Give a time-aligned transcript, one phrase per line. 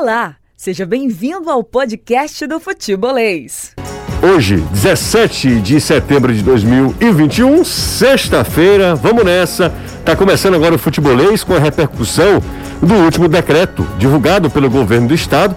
[0.00, 3.74] Olá, seja bem-vindo ao podcast do Futebolês.
[4.22, 9.70] Hoje, 17 de setembro de 2021, sexta-feira, vamos nessa.
[10.02, 12.42] Tá começando agora o Futebolês com a repercussão
[12.80, 15.54] do último decreto divulgado pelo governo do estado.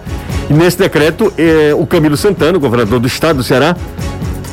[0.50, 3.74] E nesse decreto, eh, o Camilo Santana, governador do estado do Ceará,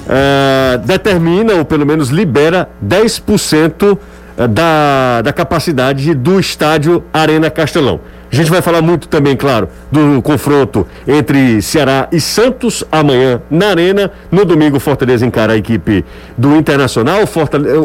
[0.08, 4.00] eh, determina, ou pelo menos libera, 10%
[4.38, 8.00] da, da capacidade do estádio Arena Castelão.
[8.32, 13.68] A gente vai falar muito também, claro, do confronto entre Ceará e Santos amanhã na
[13.68, 14.10] Arena.
[14.32, 16.06] No domingo, Fortaleza encara a equipe
[16.38, 17.24] do Internacional.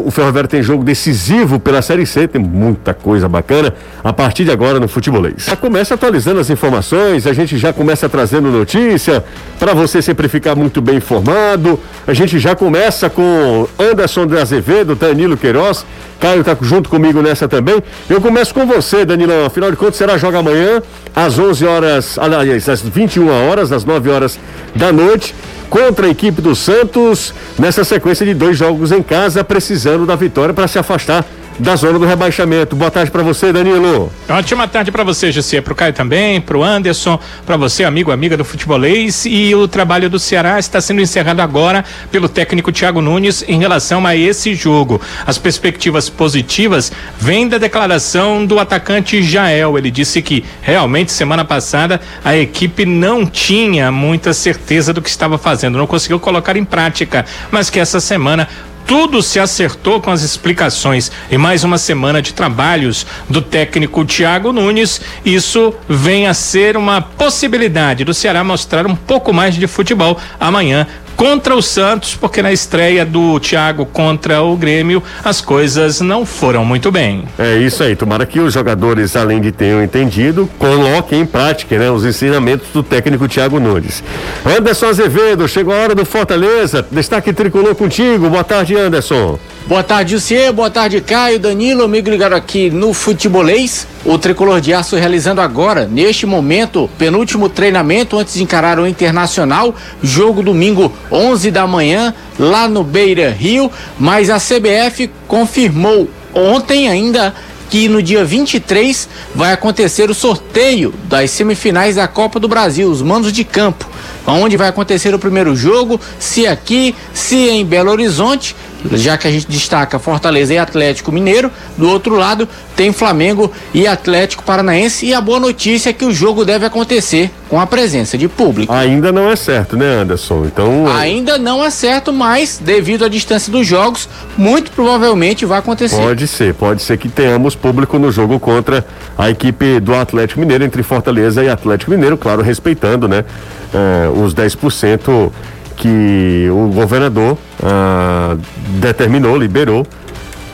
[0.05, 4.51] O Ferroviário tem jogo decisivo pela Série C, tem muita coisa bacana a partir de
[4.51, 5.47] agora no futebolês.
[5.47, 9.25] Já começa atualizando as informações, a gente já começa trazendo notícia
[9.59, 11.77] para você sempre ficar muito bem informado.
[12.07, 15.85] A gente já começa com Anderson de Azevedo, Danilo Queiroz.
[16.19, 17.83] Caio está junto comigo nessa também.
[18.09, 19.45] Eu começo com você, Danilão.
[19.45, 20.81] Afinal de contas, será joga amanhã
[21.15, 24.39] às 11 horas, aliás, às 21 horas, às 9 horas
[24.75, 25.33] da noite,
[25.69, 30.53] contra a equipe do Santos, nessa sequência de dois jogos em casa, precisando da vitória
[30.53, 31.25] para se afastar
[31.59, 32.75] da zona do rebaixamento.
[32.75, 34.11] Boa tarde para você, Danilo.
[34.29, 38.11] Ótima tarde para você, José, para o Caio também, para o Anderson, para você, amigo,
[38.11, 39.25] amiga do futebolês.
[39.25, 44.05] E o trabalho do Ceará está sendo encerrado agora pelo técnico Thiago Nunes em relação
[44.05, 45.01] a esse jogo.
[45.25, 49.77] As perspectivas positivas vêm da declaração do atacante Jael.
[49.77, 55.37] Ele disse que realmente semana passada a equipe não tinha muita certeza do que estava
[55.37, 58.47] fazendo, não conseguiu colocar em prática, mas que essa semana
[58.87, 64.53] tudo se acertou com as explicações e mais uma semana de trabalhos do técnico Thiago
[64.53, 65.01] Nunes.
[65.25, 70.87] Isso vem a ser uma possibilidade do Ceará mostrar um pouco mais de futebol amanhã
[71.17, 76.63] contra o Santos, porque na estreia do Thiago contra o Grêmio as coisas não foram
[76.63, 77.23] muito bem.
[77.39, 81.89] É isso aí, tomara que os jogadores, além de terem entendido, coloquem em prática né,
[81.89, 84.03] os ensinamentos do técnico Thiago Nunes.
[84.45, 89.39] Anderson Azevedo, chegou a hora do Fortaleza, destaque tricolor contigo, boa tarde Anderson.
[89.67, 90.53] Boa tarde, Lucier.
[90.53, 93.85] Boa tarde, Caio, Danilo, amigo ligado aqui no Futebolês.
[94.05, 99.75] O Tricolor de Aço realizando agora, neste momento, penúltimo treinamento antes de encarar o Internacional.
[100.01, 103.69] Jogo domingo, 11 da manhã, lá no Beira Rio.
[103.99, 107.35] Mas a CBF confirmou ontem ainda
[107.69, 113.01] que no dia 23 vai acontecer o sorteio das semifinais da Copa do Brasil, os
[113.01, 113.85] mandos de campo.
[114.25, 118.55] Onde vai acontecer o primeiro jogo, se aqui, se em Belo Horizonte
[118.93, 123.87] já que a gente destaca Fortaleza e Atlético Mineiro, do outro lado tem Flamengo e
[123.87, 128.17] Atlético Paranaense e a boa notícia é que o jogo deve acontecer com a presença
[128.17, 128.71] de público.
[128.71, 130.45] Ainda não é certo, né, Anderson?
[130.45, 134.07] Então ainda não é certo, mas devido à distância dos jogos,
[134.37, 135.95] muito provavelmente vai acontecer.
[135.95, 138.85] Pode ser, pode ser que tenhamos público no jogo contra
[139.17, 143.25] a equipe do Atlético Mineiro entre Fortaleza e Atlético Mineiro, claro, respeitando, né,
[143.73, 145.31] eh, os 10%
[145.77, 148.35] que o governador ah,
[148.81, 149.85] determinou, liberou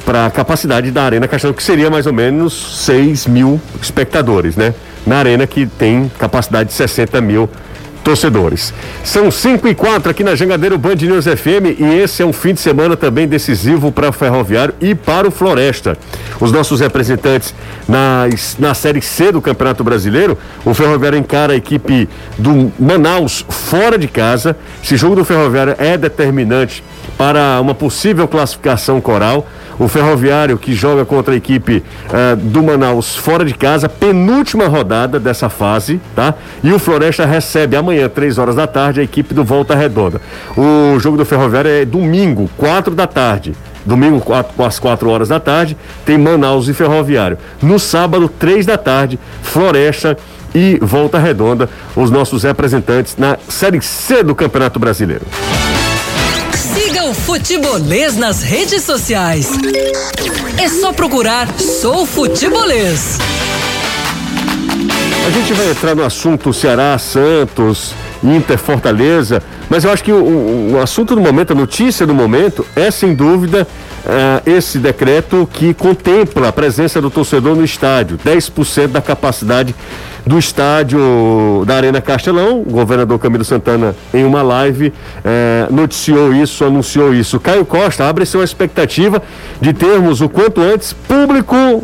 [0.06, 4.76] para a capacidade da Arena Castelão, que seria mais ou menos 6 mil espectadores, né?
[5.08, 7.50] Na Arena que tem capacidade de 60 mil
[8.04, 8.74] torcedores.
[9.04, 12.54] São 5 e 4 aqui na Jangadeiro Band News FM e esse é um fim
[12.54, 15.98] de semana também decisivo para o Ferroviário e para o Floresta.
[16.40, 17.56] Os nossos representantes
[17.88, 18.26] na,
[18.60, 24.08] na Série C do Campeonato Brasileiro, o Ferroviário encara a equipe do Manaus fora de
[24.08, 24.56] casa.
[24.84, 26.84] Esse jogo do Ferroviário é determinante
[27.18, 29.48] para uma possível classificação coral.
[29.80, 35.20] O Ferroviário que joga contra a equipe uh, do Manaus fora de casa, penúltima rodada
[35.20, 36.34] dessa fase, tá?
[36.64, 40.22] E o Floresta recebe amanhã, três horas da tarde, a equipe do Volta Redonda.
[40.58, 43.54] O jogo do Ferroviário é domingo, quatro da tarde.
[43.86, 47.38] Domingo, quatro, às 4 horas da tarde, tem Manaus e Ferroviário.
[47.62, 50.18] No sábado, três da tarde, Floresta
[50.56, 55.26] e Volta Redonda, os nossos representantes na Série C do Campeonato Brasileiro.
[56.74, 59.50] Siga o Futebolês nas redes sociais.
[60.62, 63.20] É só procurar Sou Futebolês.
[65.26, 67.94] A gente vai entrar no assunto Ceará, Santos,
[68.24, 72.66] Inter, Fortaleza, mas eu acho que o, o assunto do momento, a notícia do momento,
[72.76, 73.68] é sem dúvida
[74.06, 79.76] uh, esse decreto que contempla a presença do torcedor no estádio, 10% da capacidade
[80.26, 82.62] do estádio da Arena Castelão.
[82.62, 84.94] O governador Camilo Santana, em uma live,
[85.24, 87.40] eh, noticiou isso, anunciou isso.
[87.40, 89.22] Caio Costa, abre-se uma expectativa
[89.60, 91.84] de termos o quanto antes público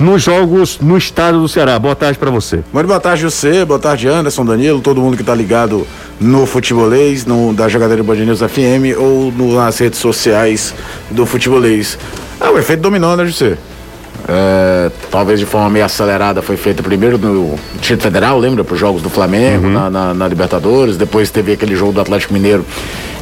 [0.00, 1.78] nos jogos no estado do Ceará.
[1.78, 2.60] Boa tarde para você.
[2.72, 3.64] Muito boa tarde, você.
[3.64, 5.86] Boa tarde, Anderson, Danilo, todo mundo que está ligado
[6.18, 10.74] no futebolês, no, da Jogadeira Band News FM ou no, nas redes sociais
[11.10, 11.98] do futebolês.
[12.40, 13.58] É o efeito dominó, né, José?
[14.28, 18.64] É, talvez de forma meio acelerada foi feita primeiro no Distrito Federal, lembra?
[18.64, 19.72] Para os jogos do Flamengo, uhum.
[19.72, 20.96] na, na, na, Libertadores.
[20.96, 22.64] Depois teve aquele jogo do Atlético Mineiro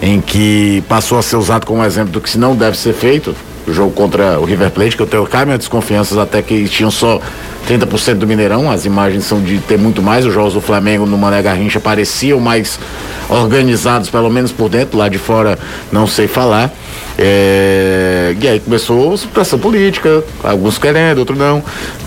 [0.02, 3.34] em que passou a ser usado como exemplo do que se não deve ser feito.
[3.66, 6.90] O jogo contra o River Plate, que eu tenho cá minhas desconfianças até que tinham
[6.90, 7.20] só
[7.68, 8.70] 30% do Mineirão.
[8.70, 10.24] As imagens são de ter muito mais.
[10.24, 12.80] Os jogos do Flamengo no Mané Garrincha pareciam mais
[13.28, 14.98] organizados, pelo menos por dentro.
[14.98, 15.58] Lá de fora,
[15.92, 16.72] não sei falar.
[17.18, 18.36] É...
[18.40, 21.62] E aí começou situação política, alguns querendo, outros não.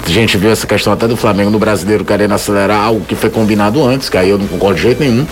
[0.05, 3.29] A gente viu essa questão até do Flamengo no brasileiro querendo acelerar algo que foi
[3.29, 5.27] combinado antes, que aí eu não concordo de jeito nenhum.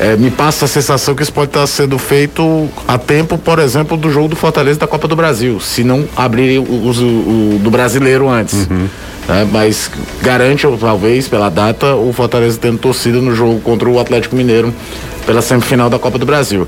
[0.00, 3.98] É, me passa a sensação que isso pode estar sendo feito a tempo, por exemplo,
[3.98, 7.70] do jogo do Fortaleza da Copa do Brasil, se não abrir o, o, o do
[7.70, 8.66] brasileiro antes.
[8.70, 8.88] Uhum.
[9.28, 9.90] É, mas
[10.22, 14.74] garante, talvez, pela data, o Fortaleza tendo torcida no jogo contra o Atlético Mineiro
[15.26, 16.66] pela semifinal da Copa do Brasil.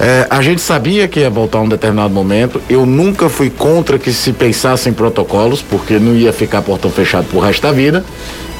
[0.00, 2.62] É, a gente sabia que ia voltar um determinado momento.
[2.70, 7.26] Eu nunca fui contra que se pensasse em protocolos, porque não ia ficar portão fechado
[7.26, 8.04] pro resto da vida.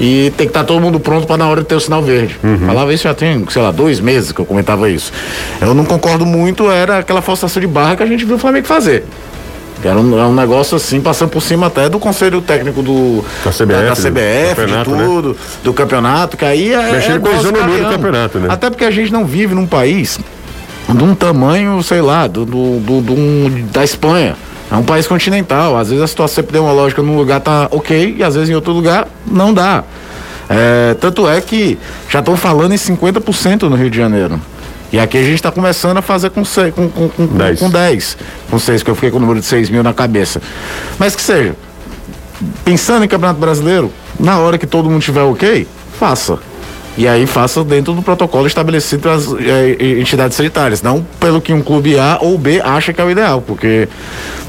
[0.01, 2.39] E tem que estar todo mundo pronto para na hora ter o sinal verde.
[2.43, 2.59] Uhum.
[2.67, 5.13] Falava isso já tem, sei lá, dois meses que eu comentava isso.
[5.61, 8.67] Eu não concordo muito, era aquela forçação de barra que a gente viu o Flamengo
[8.67, 9.05] fazer.
[9.83, 13.53] Era um, era um, negócio assim, passando por cima até do conselho técnico do, da
[13.53, 14.83] CBF, da, da CBF de né?
[14.85, 15.35] tudo, né?
[15.63, 16.93] do campeonato, que aí é.
[16.93, 18.49] Mexendo é com a isonomia do campeonato, né?
[18.51, 20.19] Até porque a gente não vive num país
[20.89, 24.35] de um tamanho, sei lá, do, do, do, do da Espanha.
[24.71, 25.77] É um país continental.
[25.77, 29.09] Às vezes a situação epidemiológica num lugar tá ok e às vezes em outro lugar
[29.27, 29.85] não dá.
[30.49, 31.79] É, tanto é que
[32.09, 34.41] já estão falando em 50% no Rio de Janeiro.
[34.91, 37.59] E aqui a gente está começando a fazer com, seis, com, com, com, 10.
[37.61, 38.17] com 10.
[38.51, 40.41] Com 6, que eu fiquei com o número de 6 mil na cabeça.
[40.99, 41.55] Mas que seja,
[42.65, 45.69] pensando em Campeonato Brasileiro, na hora que todo mundo tiver ok,
[45.99, 46.39] faça.
[46.99, 51.63] E aí faça dentro do protocolo estabelecido pelas é, entidades sanitárias, não pelo que um
[51.63, 53.89] clube A ou B acha que é o ideal, porque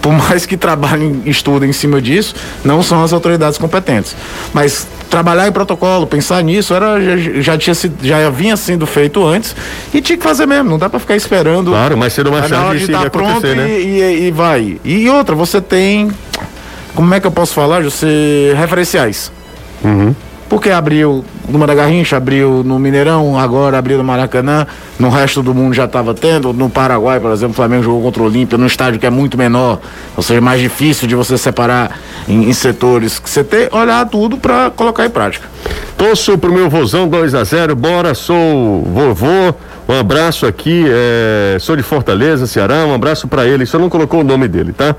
[0.01, 2.33] por mais que trabalhem, estudem em cima disso,
[2.65, 4.15] não são as autoridades competentes.
[4.51, 9.55] Mas trabalhar em protocolo, pensar nisso, era, já, já, tinha, já vinha sendo feito antes
[9.93, 11.69] e tinha que fazer mesmo, não dá para ficar esperando.
[11.69, 13.69] Claro, mas cedo mais tarde isso tá pronto né?
[13.69, 14.79] e, e, e, vai.
[14.83, 16.09] E outra, você tem,
[16.95, 19.31] como é que eu posso falar, José, referenciais.
[19.83, 20.15] Uhum.
[20.49, 24.65] Porque abriu no Maragarrincha, abriu no Mineirão, agora abriu no Maracanã,
[24.97, 26.51] no resto do mundo já estava tendo.
[26.51, 29.37] No Paraguai, por exemplo, o Flamengo jogou contra o Olímpia num estádio que é muito
[29.37, 29.79] menor,
[30.17, 33.19] ou seja, mais difícil de você separar em, em setores.
[33.19, 35.47] Que você tem olhar tudo para colocar em prática.
[35.95, 39.53] Torço pro meu vozão 2 a 0 bora, sou vovô.
[39.87, 44.21] Um abraço aqui, é, sou de Fortaleza, Ceará, um abraço para ele, só não colocou
[44.21, 44.95] o nome dele, tá?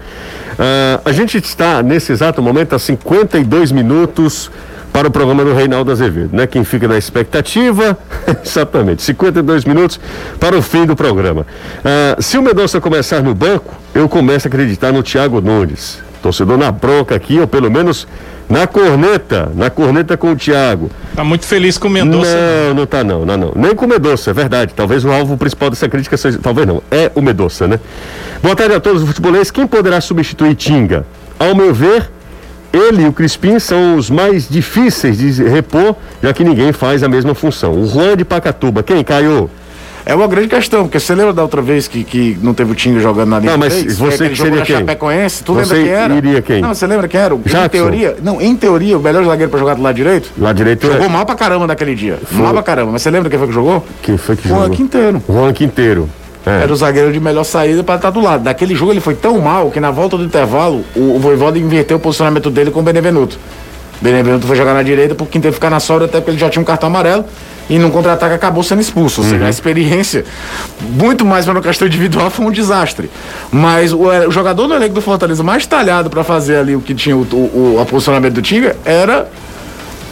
[0.61, 4.51] Uh, a gente está nesse exato momento a 52 minutos
[4.93, 6.47] para o programa do Reinaldo Azevedo, né?
[6.47, 7.97] Quem fica na expectativa,
[8.45, 10.01] exatamente, 52 minutos
[10.39, 11.47] para o fim do programa.
[11.85, 15.99] Ah, se o Mendonça começar no banco, eu começo a acreditar no Thiago Nunes.
[16.23, 18.07] Torcedor na bronca aqui, ou pelo menos
[18.49, 20.91] na corneta, na corneta com o Thiago.
[21.15, 22.29] Tá muito feliz com o Mendonça.
[22.29, 22.75] Não, né?
[22.75, 23.53] não tá não, não, não.
[23.55, 24.75] Nem com o Mendonça, é verdade.
[24.75, 27.79] Talvez o alvo principal dessa crítica seja, talvez não, é o Mendonça, né?
[28.43, 29.51] Boa tarde a todos os futebolistas.
[29.51, 31.07] Quem poderá substituir Tinga?
[31.39, 32.11] Ao meu ver,
[32.73, 37.09] ele e o Crispim são os mais difíceis de repor, já que ninguém faz a
[37.09, 37.73] mesma função.
[37.73, 39.51] O Juan de Pacatuba, quem, Caio?
[40.05, 42.75] É uma grande questão, porque você lembra da outra vez que, que não teve o
[42.75, 44.77] Tinga jogando na linha Não, mas 3, você que seria quem?
[44.79, 46.15] Chapecoense, tu você lembra quem era?
[46.15, 46.63] iria quem?
[46.63, 47.37] Não, você lembra quem era?
[47.37, 47.59] Jackson.
[47.65, 50.31] Em teoria, não, em teoria, o melhor zagueiro para jogar do lado direito?
[50.39, 51.09] Lado direito Jogou é...
[51.09, 52.19] mal pra caramba naquele dia.
[52.25, 52.43] Foi.
[52.43, 53.85] Mal pra caramba, mas você lembra quem foi que jogou?
[54.03, 54.77] Quem foi que Juan jogou?
[54.77, 55.23] Quinteiro.
[55.29, 56.09] Juan Quinteiro.
[56.47, 56.63] É.
[56.63, 58.45] Era o zagueiro de melhor saída para estar do lado.
[58.45, 61.99] Daquele jogo ele foi tão mal que na volta do intervalo o, o Voivoda inverteu
[61.99, 63.39] o posicionamento dele com o Benevenuto.
[64.01, 66.63] Benevenuto foi jogar na direita porque Quinteiro ficar na sobra até porque ele já tinha
[66.63, 67.25] um cartão amarelo
[67.69, 69.21] e no contra-ataque acabou sendo expulso.
[69.21, 69.47] Ou seja, uhum.
[69.47, 70.25] a experiência,
[70.81, 73.11] muito mais pela questão individual, foi um desastre.
[73.53, 76.95] Mas o, o jogador do elenco do Fortaleza mais talhado para fazer ali o que
[76.95, 79.29] tinha o, o, o posicionamento do Tinga era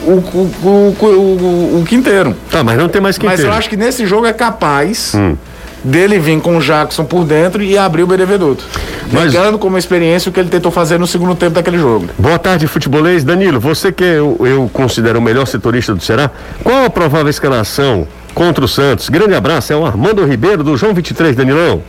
[0.07, 2.37] o, o, o, o, o, Quinteiro.
[2.51, 3.43] Tá, mas não tem mais Quinteiro.
[3.43, 5.15] Mas eu acho que nesse jogo é capaz.
[5.15, 5.35] Hum
[5.83, 8.65] dele vir com o Jackson por dentro e abrir o Benevenuto.
[9.13, 9.33] Mas...
[9.33, 12.09] Negando como experiência o que ele tentou fazer no segundo tempo daquele jogo.
[12.19, 13.25] Boa tarde, futebolês.
[13.25, 16.31] Danilo, você que eu, eu considero o melhor setorista do Ceará,
[16.63, 19.09] qual a provável escalação contra o Santos?
[19.09, 21.83] Grande abraço, é o Armando Ribeiro do João 23, Danilão.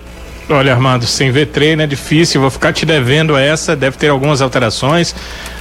[0.52, 4.42] Olha, Armando, sem ver treino é difícil, vou ficar te devendo essa, deve ter algumas
[4.42, 5.14] alterações,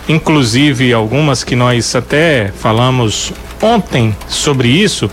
[0.09, 3.31] inclusive algumas que nós até falamos
[3.61, 5.11] ontem sobre isso.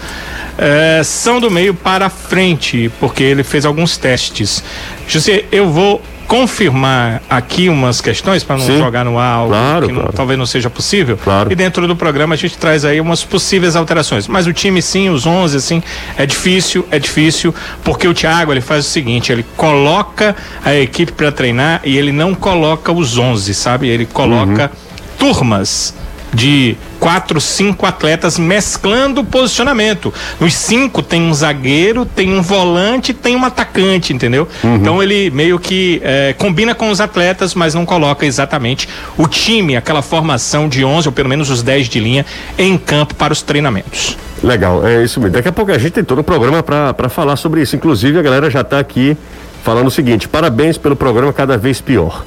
[0.58, 4.64] É, são do meio para frente, porque ele fez alguns testes.
[5.10, 9.88] José, eu vou confirmar aqui umas questões para não Sim, jogar no ar algo claro,
[9.88, 10.16] que não, claro.
[10.16, 11.18] talvez não seja possível.
[11.18, 11.52] Claro.
[11.52, 14.28] E dentro do programa a gente traz aí umas possíveis alterações.
[14.28, 15.84] Mas o time sim, os 11 assim,
[16.18, 17.54] é difícil, é difícil,
[17.84, 22.12] porque o Thiago ele faz o seguinte, ele coloca a equipe para treinar e ele
[22.12, 23.88] não coloca os 11, sabe?
[23.88, 24.86] Ele coloca uhum
[25.18, 25.94] turmas
[26.36, 30.14] de quatro, cinco atletas mesclando o posicionamento.
[30.40, 34.48] Nos cinco tem um zagueiro, tem um volante, tem um atacante, entendeu?
[34.64, 34.76] Uhum.
[34.76, 38.88] Então ele meio que é, combina com os atletas, mas não coloca exatamente
[39.18, 42.26] o time, aquela formação de 11 ou pelo menos os 10 de linha
[42.58, 44.18] em campo para os treinamentos.
[44.44, 45.34] Legal, é isso mesmo.
[45.34, 47.76] Daqui a pouco a gente tem todo o programa para falar sobre isso.
[47.76, 49.18] Inclusive a galera já está aqui
[49.64, 52.24] falando o seguinte: parabéns pelo programa cada vez pior.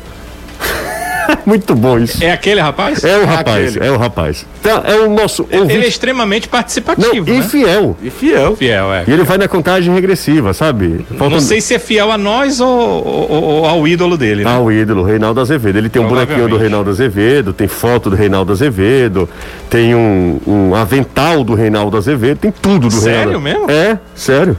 [1.44, 2.22] Muito bom isso.
[2.22, 3.02] É aquele rapaz?
[3.04, 4.46] É o rapaz, é, é o rapaz.
[4.60, 5.42] Então, é o nosso.
[5.50, 5.74] Ouvinte...
[5.74, 7.26] Ele é extremamente participativo.
[7.26, 7.42] Não, e né?
[7.42, 7.96] fiel.
[8.02, 8.56] E fiel.
[8.56, 9.04] Fiel, é.
[9.06, 11.04] E ele vai na contagem regressiva, sabe?
[11.10, 11.30] Faltam...
[11.30, 14.44] Não sei se é fiel a nós ou, ou, ou ao ídolo dele.
[14.44, 14.50] Né?
[14.50, 15.78] Ao ídolo, Reinaldo Azevedo.
[15.78, 19.28] Ele tem um bonequinho do Reinaldo Azevedo, tem foto do Reinaldo Azevedo,
[19.68, 23.48] tem um, um avental do Reinaldo Azevedo, tem tudo do sério Reinaldo.
[23.48, 23.70] Sério mesmo?
[23.70, 24.56] É, sério.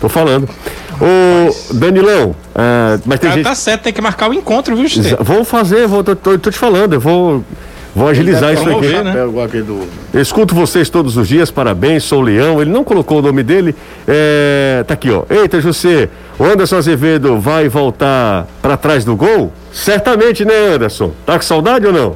[0.00, 0.48] Tô falando.
[1.00, 3.44] Ô, Danilão, uh, mas tem Cara, gente...
[3.44, 5.16] tá certo, tem que marcar o encontro, viu, José?
[5.18, 7.42] Vou fazer, vou, tô, tô, tô, te falando, eu vou,
[7.94, 9.02] vou agilizar isso aqui.
[9.02, 9.14] Né?
[10.12, 13.42] Eu escuto vocês todos os dias, parabéns, sou o Leão, ele não colocou o nome
[13.42, 13.74] dele,
[14.06, 15.24] é, tá aqui, ó.
[15.30, 19.50] Eita, José, o Anderson Azevedo vai voltar para trás do gol?
[19.72, 21.12] Certamente, né, Anderson?
[21.24, 22.14] Tá com saudade ou não?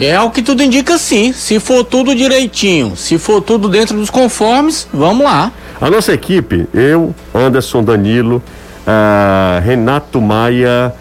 [0.00, 1.32] É o que tudo indica sim.
[1.32, 5.52] Se for tudo direitinho, se for tudo dentro dos conformes, vamos lá.
[5.80, 8.42] A nossa equipe, eu, Anderson Danilo,
[8.86, 10.92] uh, Renato Maia,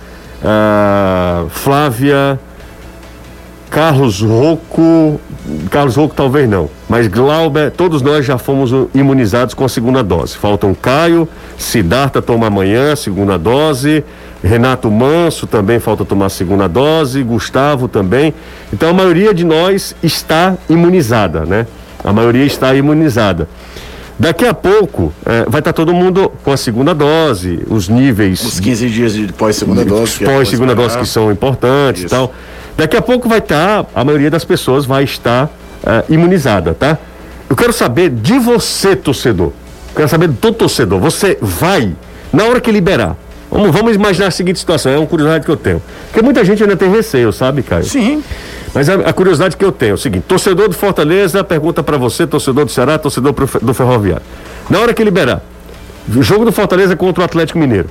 [0.41, 2.39] uh, Flávia,
[3.69, 5.19] Carlos Rocco,
[5.69, 10.37] Carlos Rocco talvez não, mas Glauber, todos nós já fomos imunizados com a segunda dose.
[10.37, 14.03] Faltam Caio, Siddhartha toma amanhã, segunda dose,
[14.41, 18.33] Renato Manso também falta tomar a segunda dose, Gustavo também.
[18.71, 21.67] Então a maioria de nós está imunizada, né?
[22.01, 23.47] A maioria está imunizada.
[24.19, 28.43] Daqui a pouco é, vai estar tá todo mundo com a segunda dose, os níveis.
[28.43, 30.19] Os 15 dias de pós-segunda dose.
[30.19, 32.33] Pós-segunda dose que são importantes e tal.
[32.75, 35.49] Daqui a pouco vai estar, tá, a maioria das pessoas vai estar
[35.85, 36.97] é, imunizada, tá?
[37.49, 39.53] Eu quero saber de você, torcedor.
[39.95, 40.99] Quero saber do torcedor.
[40.99, 41.95] Você vai,
[42.31, 43.15] na hora que liberar,
[43.51, 45.81] Vamos, vamos imaginar a seguinte situação, é uma curiosidade que eu tenho.
[46.05, 47.83] Porque muita gente ainda tem receio, sabe, Caio?
[47.83, 48.23] Sim.
[48.73, 51.97] Mas a, a curiosidade que eu tenho é o seguinte: torcedor do Fortaleza pergunta para
[51.97, 54.23] você, torcedor do Ceará, torcedor do Ferroviário.
[54.69, 55.41] Na hora que liberar,
[56.07, 57.89] o jogo do Fortaleza contra o Atlético Mineiro.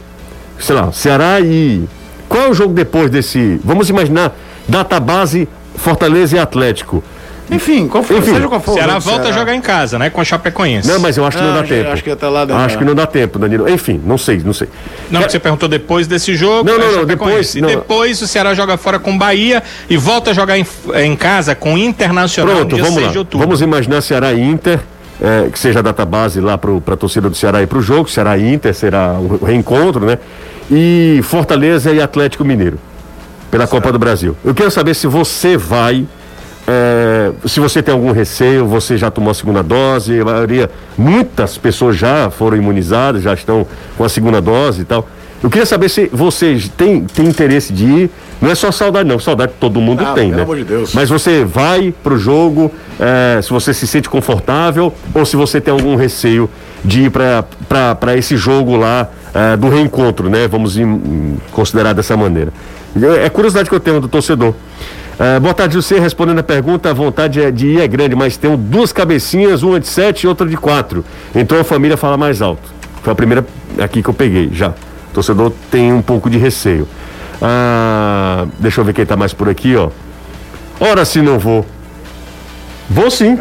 [0.58, 1.84] Sei lá, Ceará e.
[2.28, 3.60] Qual é o jogo depois desse.
[3.64, 4.36] Vamos imaginar,
[4.68, 7.02] database Fortaleza e Atlético.
[7.50, 8.74] Enfim, qual for, Enfim, seja qual for.
[8.74, 9.28] Ceará volta Ceará.
[9.28, 10.10] a jogar em casa, né?
[10.10, 10.86] Com a Chapecoense.
[10.86, 11.90] Não, mas eu acho que não, não dá acho, tempo.
[11.90, 12.56] Acho que até lá dá.
[12.58, 13.68] Acho que não dá tempo, Danilo.
[13.68, 14.68] Enfim, não sei, não sei.
[15.10, 15.28] Não, é...
[15.28, 16.68] você perguntou depois desse jogo.
[16.68, 17.04] Não, não, não.
[17.04, 21.16] Depois, e depois o Ceará joga fora com Bahia e volta a jogar em, em
[21.16, 23.24] casa com Internacional Pronto, no vamos lá.
[23.32, 24.80] Vamos imaginar Ceará e Inter.
[25.20, 28.08] É, que seja a database lá para a torcida do Ceará e para o jogo,
[28.08, 30.16] Ceará e Inter será o reencontro, né?
[30.70, 32.78] E Fortaleza e Atlético Mineiro,
[33.50, 33.66] pela.
[33.66, 34.36] Copa do Brasil.
[34.44, 36.06] Eu quero saber se você vai
[36.70, 41.56] é, se você tem algum receio, você já tomou a segunda dose, a maioria, muitas
[41.56, 45.08] pessoas já foram imunizadas, já estão com a segunda dose e tal.
[45.42, 48.10] Eu queria saber se vocês têm, têm interesse de ir.
[48.40, 49.18] Não é só saudade, não.
[49.18, 50.42] Saudade todo mundo ah, tem, pelo né?
[50.42, 50.92] Amor de Deus.
[50.92, 52.70] Mas você vai pro jogo,
[53.00, 56.50] é, se você se sente confortável ou se você tem algum receio
[56.84, 60.46] de ir para esse jogo lá é, do reencontro, né?
[60.48, 60.76] Vamos
[61.52, 62.52] considerar dessa maneira.
[63.22, 64.54] É curiosidade que eu tenho do torcedor.
[65.18, 68.36] Uh, boa tarde, você respondendo a pergunta, a vontade é de ir é grande, mas
[68.36, 71.04] tem duas cabecinhas, uma de sete e outra de quatro.
[71.34, 72.62] Então a família fala mais alto.
[73.02, 73.44] Foi a primeira
[73.80, 74.68] aqui que eu peguei, já.
[74.68, 76.86] O torcedor tem um pouco de receio.
[77.42, 79.90] Uh, deixa eu ver quem está mais por aqui, ó.
[80.78, 81.66] Ora se não vou.
[82.88, 83.36] Vou sim.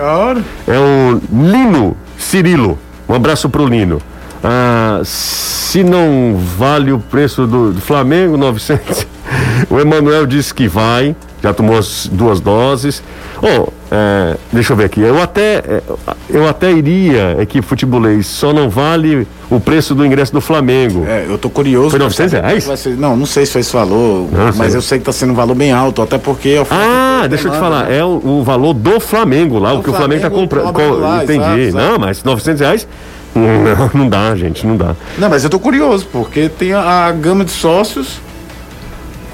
[0.67, 2.79] É o Lino Cirilo.
[3.07, 4.01] Um abraço pro Lino.
[4.37, 9.07] Uh, se não vale o preço do, do Flamengo, 900.
[9.69, 13.03] o Emanuel disse que vai já tomou as duas doses.
[13.41, 15.01] Oh, é, deixa eu ver aqui.
[15.01, 15.81] Eu até, é,
[16.29, 21.05] eu até iria, equipe futebolês, só não vale o preço do ingresso do Flamengo.
[21.07, 21.91] É, eu tô curioso.
[21.91, 22.63] Foi 900 reais?
[22.79, 24.75] Ser, não, não sei se foi esse valor, não, mas sei.
[24.75, 26.49] eu sei que tá sendo um valor bem alto, até porque.
[26.49, 27.97] É ah, deixa eu te falar, né?
[27.97, 30.73] é o, o, valor do Flamengo lá, o que o Flamengo tá comprando.
[30.73, 31.61] Com, entendi.
[31.61, 32.87] Exato, não, mas 900 reais.
[33.33, 34.95] Não, não dá, gente, não dá.
[35.17, 38.19] Não, mas eu tô curioso, porque tem a, a gama de sócios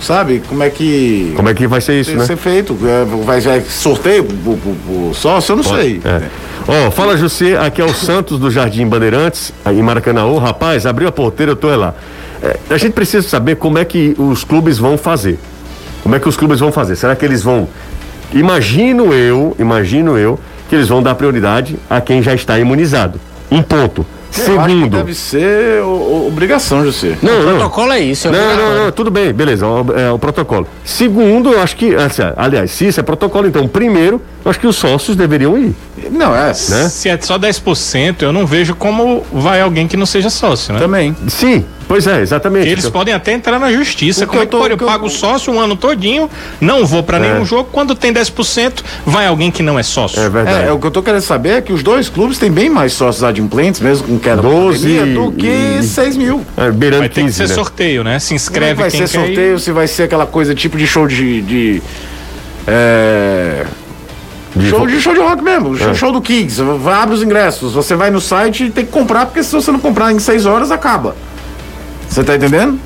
[0.03, 0.41] sabe?
[0.47, 1.33] Como é que.
[1.35, 2.25] Como é que vai ser isso, né?
[2.25, 2.77] ser feito.
[2.83, 6.01] É, vai, vai sorteio o sócio, eu não Pode, sei.
[6.03, 6.21] É.
[6.67, 10.25] Ó, oh, fala José, aqui é o Santos do Jardim Bandeirantes, em Maracanã.
[10.25, 11.93] Ô, rapaz, abriu a porteira, eu tô lá.
[12.41, 15.39] É, a gente precisa saber como é que os clubes vão fazer.
[16.03, 16.95] Como é que os clubes vão fazer?
[16.95, 17.67] Será que eles vão.
[18.33, 23.19] Imagino eu, imagino eu, que eles vão dar prioridade a quem já está imunizado.
[23.49, 24.05] Um ponto.
[24.33, 24.97] Segundo.
[24.97, 27.17] Deve ser o- o- obrigação, José.
[27.21, 27.49] Não, o não.
[27.57, 28.27] protocolo é isso.
[28.27, 30.67] É Não, não, não, tudo bem, beleza, o- é o protocolo.
[30.83, 34.67] Segundo, eu acho que, assim, aliás, se isso é protocolo, então, primeiro, eu acho que
[34.67, 35.73] os sócios deveriam ir.
[36.11, 36.47] Não, é.
[36.47, 36.53] Né?
[36.53, 40.79] Se é só 10%, eu não vejo como vai alguém que não seja sócio, né?
[40.79, 41.15] Também.
[41.27, 42.67] Sim, pois é, exatamente.
[42.67, 44.23] Eles Então, podem até entrar na justiça.
[44.25, 44.73] O Como é eu que tô- pode?
[44.73, 46.27] Eu eu- pago sócio um ano todinho,
[46.59, 47.69] não vou pra nenhum jogo.
[47.71, 50.19] Quando tem 10%, vai alguém que não é sócio.
[50.19, 50.63] é verdade.
[50.65, 52.71] É, é, o que eu tô querendo saber é que os dois clubes têm bem
[52.71, 55.47] mais sócios adimplentes, mesmo com queda da 12 pandemia, do que
[55.79, 56.43] e- 6 mil.
[56.57, 57.53] É, beirando Vai ter 15, que ser né?
[57.55, 58.17] sorteio, né?
[58.17, 59.27] Se é inscreve que vai quem ser quer ir.
[59.27, 61.41] sorteio, se vai ser aquela coisa tipo de show de.
[61.43, 61.81] de
[62.65, 63.65] é,
[64.55, 65.93] De- show, de show de rock mesmo, show, É.
[65.93, 66.61] show do Kings.
[66.85, 69.79] Abre os ingressos, você vai no site e tem que comprar, porque se você não
[69.79, 71.15] comprar em 6 horas, acaba.
[72.07, 72.79] Você tá entendendo?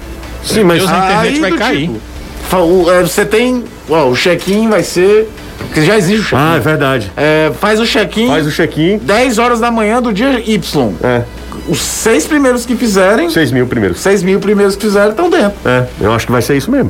[0.44, 0.80] Sim, mas...
[0.80, 1.90] Deus, a internet vai do cair.
[1.90, 3.64] tipo, você tem.
[3.90, 5.30] Ó, o check-in vai ser.
[5.58, 6.38] Porque já existe o check-in.
[6.38, 7.12] Ah, é verdade.
[7.18, 9.00] É, faz o check-in Faz o check-in.
[9.00, 10.94] 10 horas da manhã do dia Y.
[11.04, 11.24] É,
[11.68, 14.00] Os seis primeiros que fizerem, 6 mil primeiros.
[14.00, 15.54] 6 mil primeiros que fizerem estão dentro.
[15.66, 16.90] É, eu acho que vai ser isso mesmo.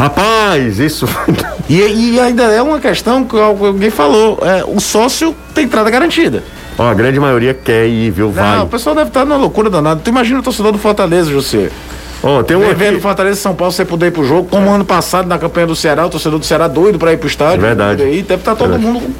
[0.00, 1.06] Rapaz, isso.
[1.68, 6.42] E, e ainda é uma questão que alguém falou: é, o sócio tem entrada garantida.
[6.76, 8.28] Ó, a grande maioria quer ir, viu?
[8.32, 8.56] Vai.
[8.56, 10.00] Não, o pessoal deve estar numa loucura danada.
[10.02, 11.70] Tu imagina o torcedor do Fortaleza, José.
[12.24, 13.00] Ó, tem um Vendo aqui.
[13.00, 16.04] Fortaleza São Paulo você poder ir pro jogo, como ano passado na campanha do Ceará,
[16.06, 17.64] o torcedor do Ceará doido pra ir pro estádio.
[17.64, 18.02] É verdade.
[18.02, 18.92] Aí deve estar todo Verdade.
[18.92, 19.14] mundo.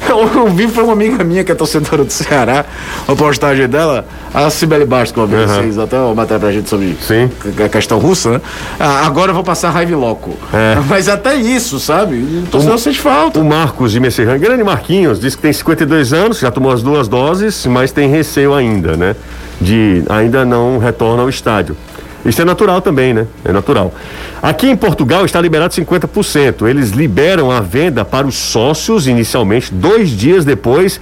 [0.08, 2.64] Eu vi, foi uma amiga minha que é torcedora do Ceará,
[3.06, 5.62] uma postagem dela, a Cibele Bastos, que vez Aham.
[5.62, 7.30] fez até matéria pra gente sobre Sim.
[7.64, 8.40] a questão russa, né?
[8.78, 10.36] Ah, agora eu vou passar raiva loco.
[10.52, 10.78] É.
[10.88, 12.16] Mas até isso, sabe?
[12.16, 13.38] O torcedor sente falta.
[13.38, 17.08] O Marcos de Messerran, grande Marquinhos, disse que tem 52 anos, já tomou as duas
[17.08, 19.16] doses, mas tem receio ainda, né?
[19.60, 21.76] De ainda não retorna ao estádio.
[22.24, 23.26] Isso é natural também, né?
[23.44, 23.94] É natural.
[24.42, 26.66] Aqui em Portugal está liberado 50%.
[26.68, 31.00] Eles liberam a venda para os sócios inicialmente, dois dias depois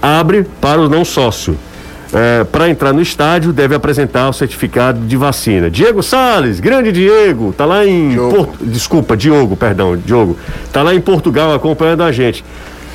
[0.00, 1.56] abre para o não sócio.
[2.50, 5.68] para entrar no estádio, deve apresentar o certificado de vacina.
[5.70, 8.34] Diego Sales, grande Diego, tá lá em Diogo.
[8.34, 10.38] Porto, desculpa, Diogo, perdão, Diogo,
[10.72, 12.44] tá lá em Portugal acompanhando a gente.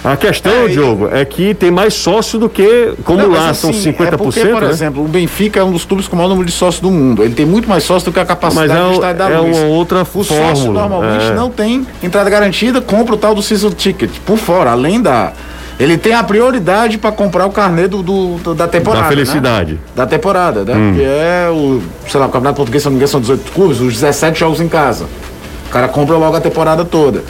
[0.03, 3.57] A questão, É, Diogo, é que tem mais sócio do que, como Não, lá mas,
[3.57, 4.69] são assim, 50%, É porque, por né?
[4.69, 7.23] exemplo, o Benfica é um dos clubes com o maior número de sócios do mundo.
[7.23, 9.29] Ele tem muito mais sócios do que a capacidade Mas é do o- estádio da
[9.29, 9.57] é Luz.
[9.57, 11.33] uma outra O sócio fórmula, normalmente é.
[11.33, 15.31] não tem entrada garantida, compra o tal do season ticket por fora, além da.
[15.79, 19.03] Ele tem a prioridade para comprar o carnê do, do- da temporada.
[19.03, 19.73] Da felicidade.
[19.73, 19.75] Hum.
[19.75, 19.81] Né?
[19.95, 20.93] Da temporada, né?
[20.95, 23.79] Que é o, sei lá, o Campeonato Português, se não me engano, são 18 clubes,
[23.79, 25.05] os 17 jogos em casa.
[25.67, 27.23] O cara compra logo a temporada toda.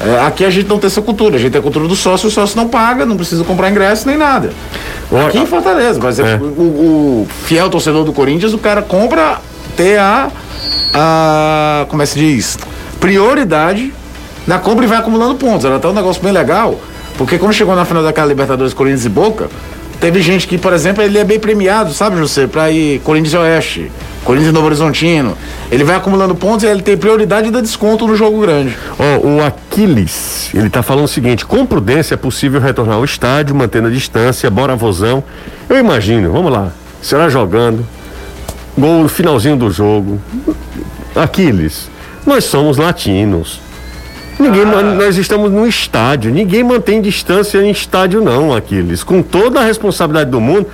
[0.00, 2.28] É, aqui a gente não tem essa cultura, a gente tem a cultura do sócio,
[2.28, 4.52] o sócio não paga, não precisa comprar ingresso nem nada.
[5.26, 6.60] Aqui em Fortaleza, por exemplo, É.
[6.60, 9.38] o, o fiel torcedor do Corinthians, o cara compra
[9.76, 10.30] ter a,
[10.92, 12.58] a como é que se diz?
[12.98, 13.92] Prioridade
[14.46, 15.64] na compra e vai acumulando pontos.
[15.64, 16.78] Era até um negócio bem legal,
[17.16, 19.48] porque quando chegou na final daquela Libertadores Corinthians e Boca,
[20.00, 23.36] teve gente que, por exemplo, ele é bem premiado, sabe, José, pra ir Corinthians e
[23.36, 23.92] Oeste,
[24.24, 25.36] Corinthians Novo Horizontino.
[25.70, 28.76] Ele vai acumulando pontos e ele tem prioridade e dá desconto no jogo grande.
[28.98, 33.54] Ó, o Aquiles, ele tá falando o seguinte: com prudência é possível retornar ao estádio,
[33.54, 35.22] mantendo a distância, bora vozão.
[35.68, 37.86] Eu imagino, vamos lá, será jogando,
[38.76, 40.20] gol no finalzinho do jogo.
[41.14, 41.88] Aquiles,
[42.26, 43.60] nós somos latinos.
[44.38, 46.32] Ninguém, nós, nós estamos no estádio.
[46.32, 49.04] Ninguém mantém distância em estádio, não, Aquiles.
[49.04, 50.66] Com toda a responsabilidade do mundo,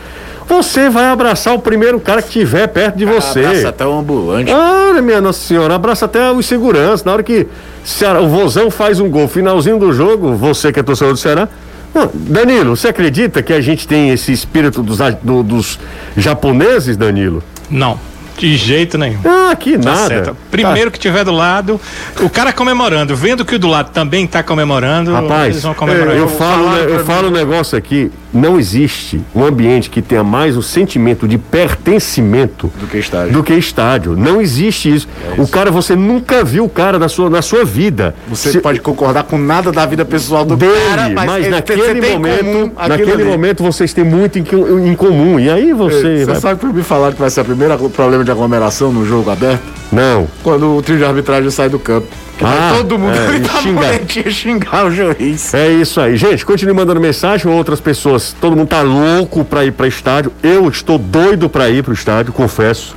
[0.51, 3.45] você vai abraçar o primeiro cara que estiver perto de você.
[3.45, 4.51] Abraça até o ambulante.
[4.53, 7.05] Olha, minha Nossa Senhora, abraça até os seguranças.
[7.05, 7.47] Na hora que
[7.85, 11.49] Ceará- o Vozão faz um gol, finalzinho do jogo, você que é torcedor do Ceará.
[11.95, 15.79] Não, Danilo, você acredita que a gente tem esse espírito dos, do- dos
[16.17, 17.43] japoneses, Danilo?
[17.71, 17.99] Não,
[18.39, 19.19] de jeito nenhum.
[19.25, 20.07] Ah, que Tá nada.
[20.09, 20.37] certo.
[20.51, 21.81] Primeiro que tiver do lado,
[22.21, 26.17] o cara comemorando, vendo que o do lado também tá comemorando, Rapaz, eles vão comemorar.
[26.17, 28.11] eu falo, falaram né, eu pra falo um negócio aqui.
[28.33, 33.33] Não existe um ambiente que tenha mais o sentimento de pertencimento Do que estádio.
[33.33, 34.17] do que estádio.
[34.17, 35.09] Não existe isso.
[35.37, 38.15] o cara, você nunca viu o cara na sua, na sua vida.
[38.29, 41.55] Você Se- pode concordar com nada da vida pessoal do dele, cara, mas, mas, ele-
[41.57, 43.25] naquele momento, comum naquele ali.
[43.25, 44.43] momento vocês têm muito em,
[44.91, 45.39] em comum.
[45.41, 48.23] E aí você, Você vai- sabe que me falaram que vai ser o primeiro problema
[48.25, 49.80] de aglomeração no jogo aberto?
[49.93, 50.29] Não.
[50.43, 52.09] Quando o trio de arbitragem sai do campo.
[52.43, 53.93] Ah, todo mundo é, e gritar xingar.
[53.93, 55.53] boletim, xingar o juiz.
[55.53, 56.17] É isso aí.
[56.17, 57.51] Gente, continue mandando mensagem.
[57.51, 60.33] Outras pessoas, todo mundo tá louco pra ir pra estádio.
[60.43, 62.97] Eu estou doido pra ir pro estádio, confesso.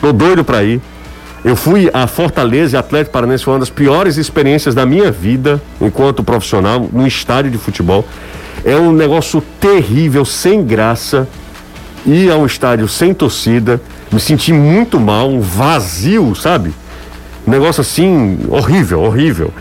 [0.00, 0.80] Tô doido pra ir.
[1.44, 5.60] Eu fui a Fortaleza e Atlético Paranense foi uma das piores experiências da minha vida
[5.80, 8.04] enquanto profissional no estádio de futebol.
[8.64, 11.28] É um negócio terrível, sem graça.
[12.06, 13.80] Ir a um estádio sem torcida,
[14.12, 16.72] me senti muito mal, um vazio, sabe?
[17.46, 19.52] Um negócio assim, horrível, horrível.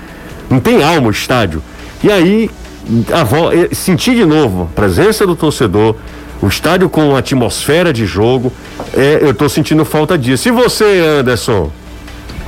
[0.50, 1.62] Não tem alma o estádio.
[2.04, 2.50] E aí,
[3.12, 3.50] a vo...
[3.74, 5.96] sentir de novo a presença do torcedor,
[6.42, 8.52] O estádio com atmosfera de jogo,
[8.94, 10.50] é, eu tô sentindo falta disso.
[10.50, 11.72] E você, Anderson?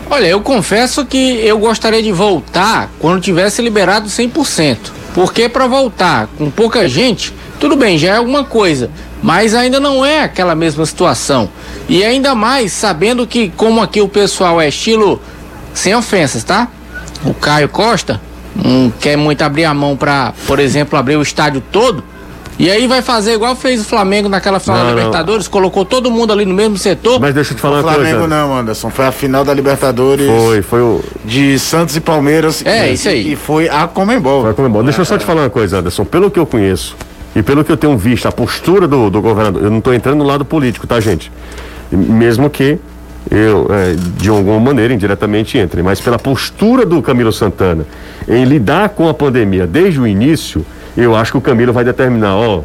[0.10, 4.77] Olha, eu confesso que eu gostaria de voltar quando tivesse liberado 100%.
[5.13, 10.06] Porque para voltar com pouca gente, tudo bem, já é alguma coisa, mas ainda não
[10.06, 11.49] é aquela mesma situação.
[11.89, 15.21] E ainda mais sabendo que como aqui o pessoal é estilo
[15.73, 16.67] sem ofensas, tá?
[17.25, 18.21] O Caio Costa
[18.56, 22.03] não quer muito abrir a mão para, por exemplo, abrir o estádio todo.
[22.60, 24.97] E aí vai fazer igual fez o Flamengo naquela final Não, da não.
[24.97, 27.19] Libertadores, colocou todo mundo ali no mesmo setor.
[27.19, 28.36] Mas deixa eu te falar O uma Flamengo coisa.
[28.36, 28.89] não, Anderson.
[28.89, 31.03] Foi a final da Libertadores Foi, foi o.
[31.23, 32.65] de Santos e Palmeiras.
[32.65, 33.34] É, e, isso aí.
[33.34, 34.41] E foi a Comembol.
[34.41, 34.86] Vai comer bola.
[34.86, 36.03] Deixa eu só te falar uma coisa, Anderson.
[36.03, 36.95] Pelo que eu conheço
[37.38, 40.17] e pelo que eu tenho visto, a postura do, do governador, eu não estou entrando
[40.17, 41.32] no lado político, tá, gente?
[41.91, 42.80] Mesmo que
[43.30, 47.86] eu, é, de alguma maneira, indiretamente entre, mas pela postura do Camilo Santana
[48.28, 50.65] em lidar com a pandemia desde o início,
[50.97, 52.63] eu acho que o Camilo vai determinar, ó,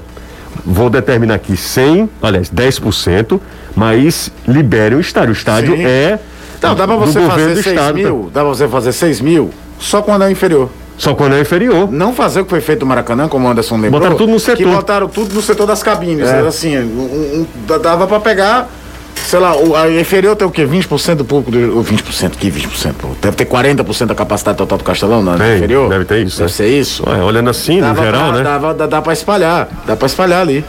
[0.65, 3.39] vou determinar aqui 100, aliás, 10%,
[3.77, 5.31] mas libere o estádio.
[5.31, 5.85] O estádio Sim.
[5.85, 6.19] é.
[6.63, 9.21] Não, dá pra do você fazer do 6 estado, mil, dá pra você fazer 6
[9.21, 10.71] mil só quando é inferior.
[11.03, 11.91] Só quando é inferior.
[11.91, 13.93] Não fazer o que foi feito no Maracanã, como o Anderson lembrou.
[14.01, 14.73] Botaram tudo no Que setor.
[14.73, 16.29] botaram tudo no setor das cabines.
[16.29, 16.39] É.
[16.39, 18.69] Era assim, um- um- dava pra pegar,
[19.17, 20.65] sei lá, o, a inferior tem o quê?
[20.65, 21.77] 20% do público do.
[21.77, 22.95] ou 20%, que 20%?
[23.01, 25.89] Pô, deve ter 40% da capacidade total do Castelão na na Tem, inferior.
[25.89, 26.57] deve ter isso, Deve né?
[26.57, 27.03] ser isso.
[27.11, 28.45] Ué, olhando assim, no Dava geral, pra, né?
[28.45, 29.69] Dava, dá, dá pra espalhar.
[29.85, 30.65] Dá pra espalhar ali.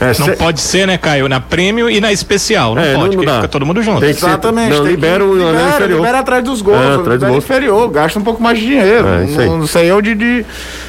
[0.00, 1.28] É, Não cê- pode ser, né, Caio?
[1.28, 2.74] Na prêmio e na especial.
[2.74, 3.36] Não É, não- pode, não porque dá.
[3.36, 4.00] fica todo mundo junto.
[4.00, 4.70] Tem que ser- Exatamente.
[4.70, 5.96] não, tem libera que, o anel libera, inferior.
[5.98, 6.78] libera atrás dos gols.
[6.78, 9.08] É, atrás do inferior, gasta um pouco mais de dinheiro.
[9.08, 9.46] É, isso aí.
[9.48, 10.46] não, não sei eu de, de,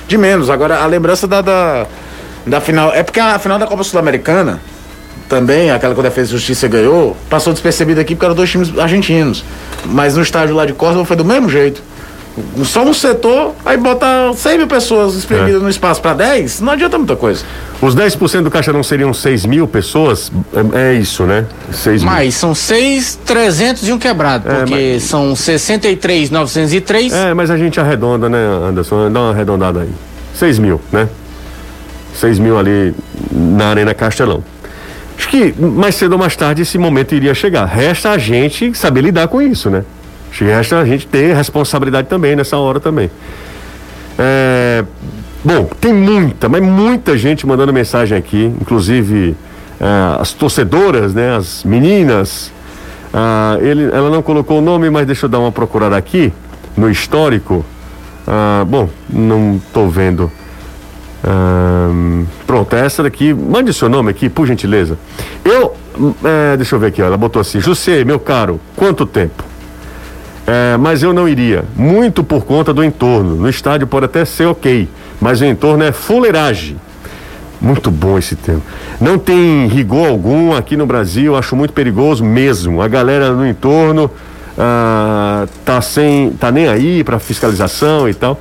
[0.07, 0.49] de menos.
[0.49, 1.87] Agora, a lembrança da, da,
[2.45, 2.93] da final.
[2.93, 4.61] É porque a final da Copa Sul-Americana,
[5.27, 8.77] também, aquela que a Defesa e Justiça ganhou, passou despercebida aqui porque eram dois times
[8.77, 9.43] argentinos.
[9.85, 11.81] Mas no estádio lá de Córdoba foi do mesmo jeito.
[12.63, 15.63] Só um setor, aí botar 100 mil pessoas espremidas É.
[15.63, 17.43] no espaço para 10, não adianta muita coisa.
[17.81, 20.31] Os 10% do caixa não seriam 6 mil pessoas?
[20.75, 21.45] É, é isso, né?
[21.71, 22.11] 6 mil.
[22.11, 27.13] Mas são 6,300 e um quebrado, É, porque são 63,903.
[27.13, 29.11] É, mas a gente arredonda, né, Anderson?
[29.11, 29.89] Dá uma arredondada aí.
[30.35, 31.07] 6 mil, né?
[32.15, 32.93] 6 mil ali
[33.31, 34.43] na Arena Castelão.
[35.17, 37.65] Acho que mais cedo ou mais tarde esse momento iria chegar.
[37.65, 39.83] Resta a gente saber lidar com isso, né?
[40.31, 43.09] Resta a gente ter responsabilidade também nessa hora também.
[44.17, 44.83] É,
[45.43, 49.35] bom, tem muita, mas muita gente mandando mensagem aqui, inclusive
[49.79, 52.51] é, as torcedoras, né, as meninas.
[53.13, 56.31] Ah, ele, ela não colocou o nome, mas deixa eu dar uma procurada aqui
[56.77, 57.65] no histórico.
[58.27, 60.31] Ah, bom, não estou vendo.
[61.23, 64.97] Ahn, pronto, essa daqui, mande seu nome aqui, por gentileza.
[65.43, 69.05] Eu, hum, é, deixa eu ver aqui, ó, ela botou assim: José, meu caro, quanto
[69.05, 69.48] tempo?
[70.51, 73.35] É, mas eu não iria, muito por conta do entorno.
[73.35, 74.89] No estádio pode até ser ok,
[75.21, 76.75] mas o entorno é fuleiragem.
[77.61, 78.63] Muito bom esse termo.
[78.99, 82.81] Não tem rigor algum aqui no Brasil, acho muito perigoso mesmo.
[82.81, 84.09] A galera no entorno
[84.57, 88.39] ah, tá sem, tá nem aí para fiscalização e tal.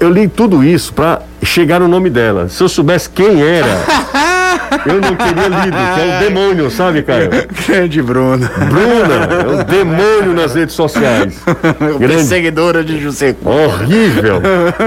[0.00, 2.48] Eu li tudo isso para chegar no nome dela.
[2.48, 3.78] Se eu soubesse quem era,
[4.86, 7.30] eu não teria lido, que é o demônio, sabe, Caio?
[7.66, 8.48] Grande Bruno.
[8.48, 11.34] Bruna, é o demônio nas redes sociais.
[11.98, 14.42] Grande, Perseguidora de José horrível.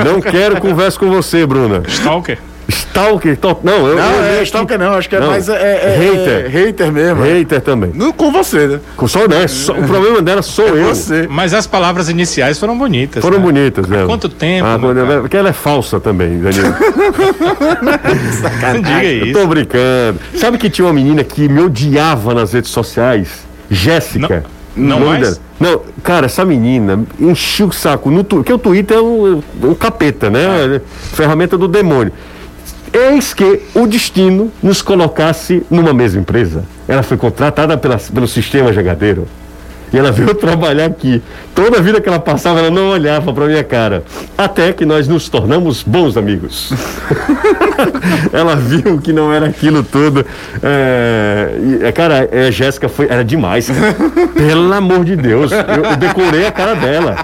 [0.05, 1.83] Não quero conversa com você, Bruna.
[1.87, 2.37] Stalker.
[2.67, 5.53] Stalker, to- não, eu Não, eu é stalker não, acho que é Não, mais é,
[5.53, 6.45] é- hater.
[6.45, 7.21] é hater mesmo.
[7.23, 7.91] Hater também.
[7.93, 8.79] Não com você, né?
[8.97, 9.47] Com só, né?
[9.47, 10.87] Só- o problema dela sou eu.
[10.87, 11.27] Você.
[11.29, 13.21] Mas as palavras iniciais foram bonitas.
[13.21, 13.43] Foram né?
[13.43, 14.03] bonitas, né?
[14.07, 16.73] quanto tempo, Ah, né, porque ela é falsa também, Danilo.
[18.73, 19.39] Não diga Eu isso.
[19.39, 20.19] tô brincando.
[20.35, 23.45] Sabe que tinha uma menina que me odiava nas redes sociais?
[23.69, 24.43] Jéssica.
[24.75, 25.39] Não- não mais?
[25.59, 28.09] Não, cara, essa menina enchia o saco.
[28.11, 30.81] No, tu- porque o Twitter é o, o capeta, né?
[31.13, 32.11] Ferramenta do demônio.
[32.95, 36.63] Eis que o destino nos colocasse numa mesma empresa.
[36.87, 39.27] Ela foi contratada pela, pelo sistema jogadeiro.
[39.91, 41.21] E ela veio trabalhar aqui.
[41.55, 44.03] Toda a vida que ela passava, ela não olhava pra minha cara.
[44.37, 46.73] Até que nós nos tornamos bons amigos.
[48.33, 50.25] ela viu que não era aquilo tudo.
[50.61, 53.07] É, e, é, cara, é, Jéssica foi.
[53.09, 53.69] Era demais.
[53.69, 53.95] cara.
[54.35, 55.51] Pelo amor de Deus.
[55.51, 57.15] Eu, eu decorei a cara dela.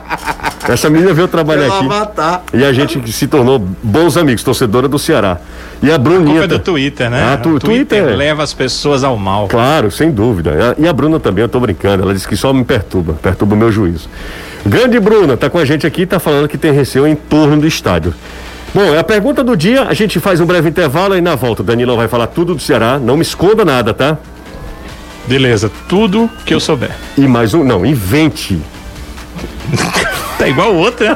[0.70, 1.86] Essa menina veio trabalhar aqui.
[1.86, 2.44] avatar.
[2.54, 5.40] E a gente se tornou bons amigos, torcedora do Ceará.
[5.82, 6.26] E a A Bruninha.
[6.26, 7.34] culpa é do Twitter, né?
[7.34, 8.16] Ah, tu- o Twitter, Twitter.
[8.18, 9.48] leva as pessoas ao mal.
[9.48, 10.76] Claro, sem dúvida.
[10.78, 12.04] E a Bruna também, eu tô brincando.
[12.04, 14.08] Ela disse que só me perturba, perturba o meu juízo.
[14.66, 17.68] Grande Bruna, tá com a gente aqui, tá falando que tem receio em torno do
[17.68, 18.14] estádio.
[18.74, 21.62] Bom, é a pergunta do dia, a gente faz um breve intervalo e na volta
[21.62, 22.98] o Danilo vai falar tudo do Ceará.
[23.00, 24.18] Não me esconda nada, tá?
[25.28, 26.92] Beleza, tudo que eu souber.
[27.18, 28.60] E mais um, não, invente.
[30.38, 31.16] Tá igual o outro, né?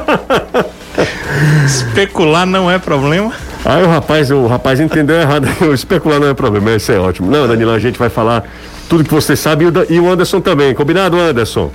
[1.66, 3.32] Especular não é problema.
[3.64, 5.48] Aí o rapaz, o rapaz entendeu errado.
[5.74, 7.28] Especular não é problema, isso é ótimo.
[7.28, 8.44] Não, Danilo, a gente vai falar
[8.88, 10.72] tudo que você sabe e o Anderson também.
[10.74, 11.72] Combinado, Anderson?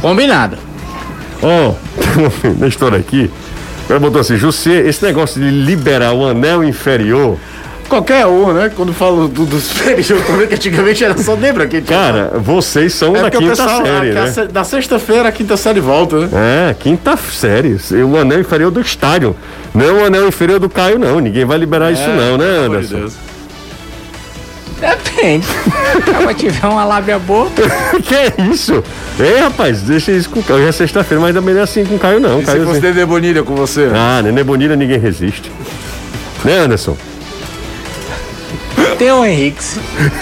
[0.00, 0.56] Combinado.
[1.42, 3.30] Ó, oh, na história aqui,
[3.88, 7.38] ela botou assim, José, esse negócio de liberar o anel inferior.
[7.88, 8.70] Qualquer um, né?
[8.74, 13.16] Quando falo do, dos superior também, que antigamente era só lembra que Cara, vocês são
[13.16, 14.30] é da quinta pessoal, série, né?
[14.52, 16.70] Da sexta-feira a quinta série volta, né?
[16.70, 17.78] É, quinta série.
[18.04, 19.34] O anel inferior do estádio.
[19.74, 21.18] Não é o anel inferior do Caio, não.
[21.18, 23.06] Ninguém vai liberar é, isso, não, né, Anderson?
[23.06, 23.27] De
[24.80, 25.46] Depende.
[25.46, 27.50] Se tiver uma lábia boa.
[28.02, 28.82] que é isso?
[29.18, 30.60] Ei, rapaz, deixa isso com o Caio.
[30.60, 32.40] Hoje é sexta-feira, mas também não é assim com o Caio, não.
[32.40, 33.06] E Caio, se fosse assim...
[33.06, 33.90] Bonilha com você?
[33.92, 35.50] Ah, Nenê Bonilha ninguém resiste.
[36.44, 36.96] Né, Anderson?
[38.98, 39.62] Tem o Henrique.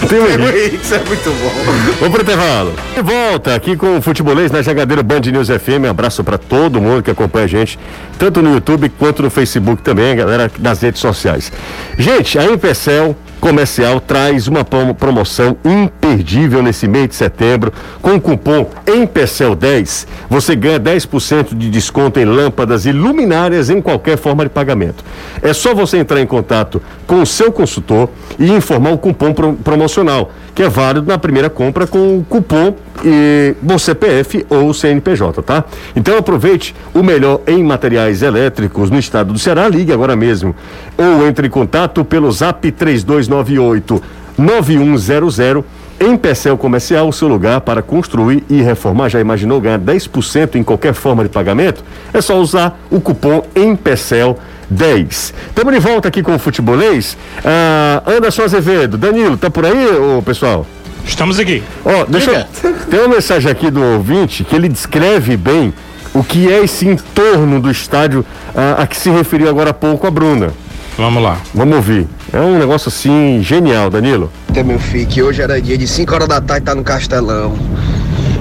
[0.08, 1.72] Tem o Henrique, é muito bom.
[1.98, 2.74] Vamos pro intervalo.
[2.94, 5.86] De volta aqui com o Futebolês na Jagadeira Band News FM.
[5.86, 7.78] Um abraço para todo mundo que acompanha a gente,
[8.18, 11.50] tanto no YouTube quanto no Facebook também, galera das redes sociais.
[11.98, 17.72] Gente, a Impecel Comercial traz uma promoção imperdível nesse mês de setembro.
[18.00, 24.16] Com o cupom EMPECEL10, você ganha 10% de desconto em lâmpadas e luminárias em qualquer
[24.16, 25.04] forma de pagamento.
[25.42, 30.32] É só você entrar em contato com o seu consultor e informar o cupom promocional,
[30.54, 35.64] que é válido na primeira compra com o cupom e, bom CPF ou CNPJ, tá?
[35.94, 40.54] Então aproveite o melhor em materiais elétricos no estado do Ceará, ligue agora mesmo
[40.96, 44.02] ou entre em contato pelo Zap 3298
[44.38, 45.64] 9100
[45.98, 49.08] em Pecel Comercial, o seu lugar para construir e reformar.
[49.08, 51.82] Já imaginou ganhar 10% em qualquer forma de pagamento?
[52.12, 54.38] É só usar o cupom EMPECEL
[54.70, 55.34] 10.
[55.48, 57.16] Estamos de volta aqui com o futebolês.
[57.44, 60.66] Ah, Anderson Azevedo, Danilo, tá por aí, ô, pessoal?
[61.04, 61.62] Estamos aqui.
[61.84, 62.72] Ó, oh, deixa eu.
[62.90, 65.72] Tem uma mensagem aqui do ouvinte que ele descreve bem
[66.12, 68.24] o que é esse entorno do estádio
[68.54, 70.50] a, a que se referiu agora há pouco a Bruna.
[70.96, 71.38] Vamos lá.
[71.54, 72.08] Vamos ouvir.
[72.32, 74.32] É um negócio assim genial, Danilo.
[74.48, 77.56] Até meu filho, que hoje era dia de 5 horas da tarde, tá no Castelão.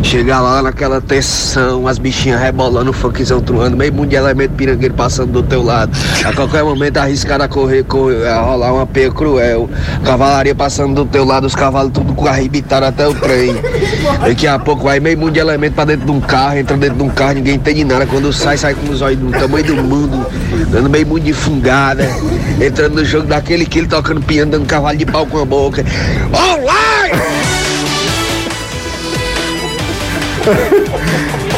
[0.05, 4.93] Chegar lá naquela tensão, as bichinhas rebolando, o funkzão truando, meio mundo de elemento pirangueiro
[4.93, 5.91] passando do teu lado.
[6.23, 9.67] A qualquer momento arriscado a correr, correr a rolar uma peia cruel.
[10.05, 13.55] Cavalaria passando do teu lado, os cavalos tudo arrebitaram até o trem.
[14.21, 16.97] Daqui a pouco vai meio mundo de elemento pra dentro de um carro, entra dentro
[16.97, 18.05] de um carro, ninguém entende nada.
[18.05, 20.25] Quando sai, sai com os olhos do tamanho do mundo,
[20.69, 22.07] dando meio mundo de fungada,
[22.61, 25.83] entrando no jogo daquele que ele tocando piano, dando cavalo de pau com a boca.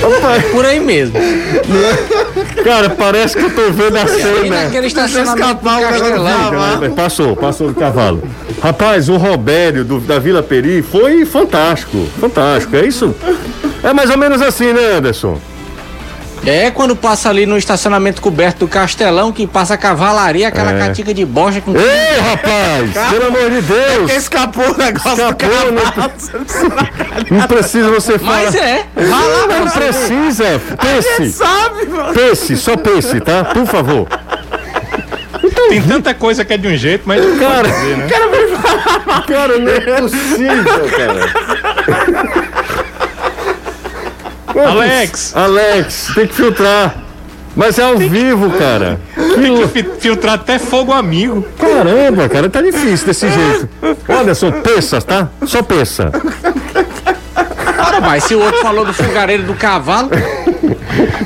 [0.04, 0.38] Olá!
[0.52, 1.16] Por aí mesmo.
[2.64, 4.64] Cara, parece que eu tô vendo a cena.
[4.64, 8.24] Naquele estacionamento do Passou, passou do cavalo.
[8.62, 12.08] Rapaz, o Robério do, da Vila Peri foi fantástico.
[12.20, 12.76] Fantástico.
[12.76, 13.16] É isso?
[13.84, 15.40] É mais ou menos assim, né, Anderson?
[16.46, 20.80] É quando passa ali no estacionamento coberto do Castelão, que passa a cavalaria, aquela é.
[20.80, 21.72] catica de bocha com.
[21.76, 22.92] Ei, rapaz!
[23.10, 24.12] pelo amor de Deus!
[24.12, 25.72] É escapou o negócio escapou, do
[27.32, 28.44] não, não precisa você falar.
[28.44, 28.86] Mas é.
[28.96, 30.62] Vai lá, não precisa.
[30.80, 31.32] Pense.
[31.34, 32.14] sabe, mano.
[32.14, 33.44] Pense, só pense, tá?
[33.46, 34.08] Por favor.
[35.44, 38.08] Então, Tem tanta coisa que é de um jeito, mas cara, dizer, né?
[38.08, 42.88] cara, cara, não é possível, cara.
[44.66, 45.36] Alex!
[45.36, 46.96] Alex, tem que filtrar.
[47.56, 48.58] Mas é ao tem vivo, que...
[48.60, 49.00] cara.
[49.16, 51.44] Tem que filtrar até fogo amigo.
[51.58, 53.68] Caramba, cara, tá difícil desse jeito.
[54.08, 55.30] Anderson, pensa, tá?
[55.44, 56.12] Só pensa.
[57.80, 60.10] Ora, mas se o outro falou do fogareiro do cavalo.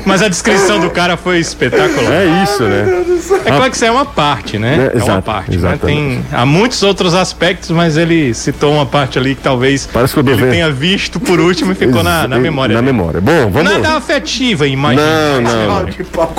[0.04, 2.12] Mas a descrição do cara foi espetacular.
[2.12, 3.04] É isso, né?
[3.44, 4.90] É claro que isso é uma parte, né?
[4.94, 5.56] É, é uma parte.
[5.56, 5.78] Né?
[5.82, 10.20] Tem, há muitos outros aspectos, mas ele citou uma parte ali que talvez Parece que
[10.20, 10.50] ele ver.
[10.50, 12.74] tenha visto por último e ficou na, na memória.
[12.74, 13.20] Na memória.
[13.20, 13.72] Bom, vamos.
[13.72, 15.40] Nada afetiva, imagina.
[15.40, 15.86] Não, não.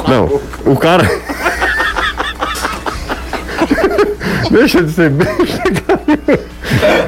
[0.07, 1.09] Não, o cara.
[4.51, 6.03] deixa de ser besta, cara.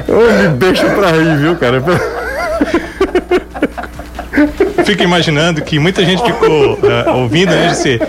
[0.08, 1.82] Ô, me deixa pra rir, viu, cara?
[4.84, 8.00] Fico imaginando que muita gente ficou uh, ouvindo, né, GC?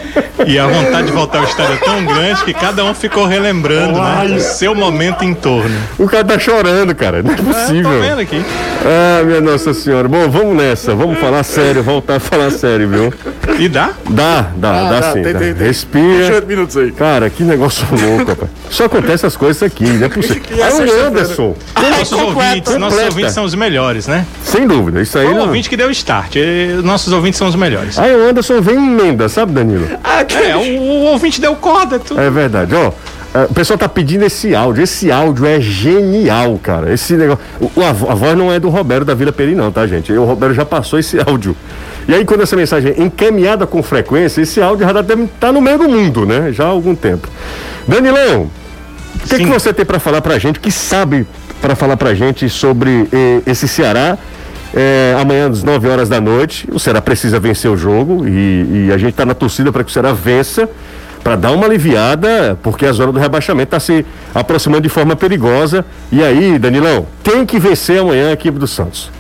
[0.46, 4.00] E a vontade de voltar ao estádio é tão grande que cada um ficou relembrando
[4.00, 5.76] né, o seu momento em torno.
[5.98, 7.24] O cara tá chorando, cara.
[7.24, 7.92] Não é possível.
[7.92, 8.46] É, tô vendo aqui.
[8.86, 10.08] Ah, minha Nossa Senhora.
[10.08, 10.94] Bom, vamos nessa.
[10.94, 13.14] Vamos falar sério, voltar a falar sério, viu?
[13.60, 13.92] E dá?
[14.10, 15.24] Dá, dá, ah, dá, dá sim.
[15.24, 15.40] Tem, dá.
[15.40, 15.68] Tem, tem.
[15.68, 16.42] Respira.
[16.42, 16.92] minutos aí.
[16.92, 18.50] Cara, que negócio louco, rapaz.
[18.70, 20.38] Só acontece as coisas aqui, não é possível.
[20.58, 21.56] É o Anderson.
[21.76, 24.26] Nossos ouvintes, nossos ouvintes são os melhores, né?
[24.44, 25.26] Sem dúvida, isso aí.
[25.26, 25.46] Foi o não...
[25.48, 26.36] ouvinte que deu start.
[26.84, 27.98] Nossos ouvintes são os melhores.
[27.98, 29.88] Aí o Anderson vem emenda, sabe, Danilo?
[30.04, 32.20] Ah, é, o, o ouvinte deu corda, tudo.
[32.20, 32.92] É verdade, ó.
[33.34, 34.84] É, o pessoal tá pedindo esse áudio.
[34.84, 36.92] Esse áudio é genial, cara.
[36.92, 37.44] Esse negócio.
[37.60, 40.12] O, a, a, voz não é do Roberto da Vila Peri, não, tá, gente?
[40.14, 41.56] O Roberto já passou esse áudio.
[42.08, 45.54] E aí, quando essa mensagem é encaminhada com frequência, esse áudio já deve estar tá
[45.54, 46.52] no meio do mundo, né?
[46.52, 47.28] Já há algum tempo.
[47.88, 48.50] Danilão,
[49.24, 51.28] o que, que você tem para falar pra gente, que sabe
[51.62, 54.18] para falar pra gente sobre eh, esse Ceará?
[54.74, 58.92] É, amanhã às 9 horas da noite, o Ceará precisa vencer o jogo e, e
[58.94, 60.70] a gente está na torcida para que o Ceará vença,
[61.24, 65.86] para dar uma aliviada, porque a zona do rebaixamento está se aproximando de forma perigosa.
[66.12, 69.12] E aí, Danilão, tem que vencer amanhã a equipe do Santos.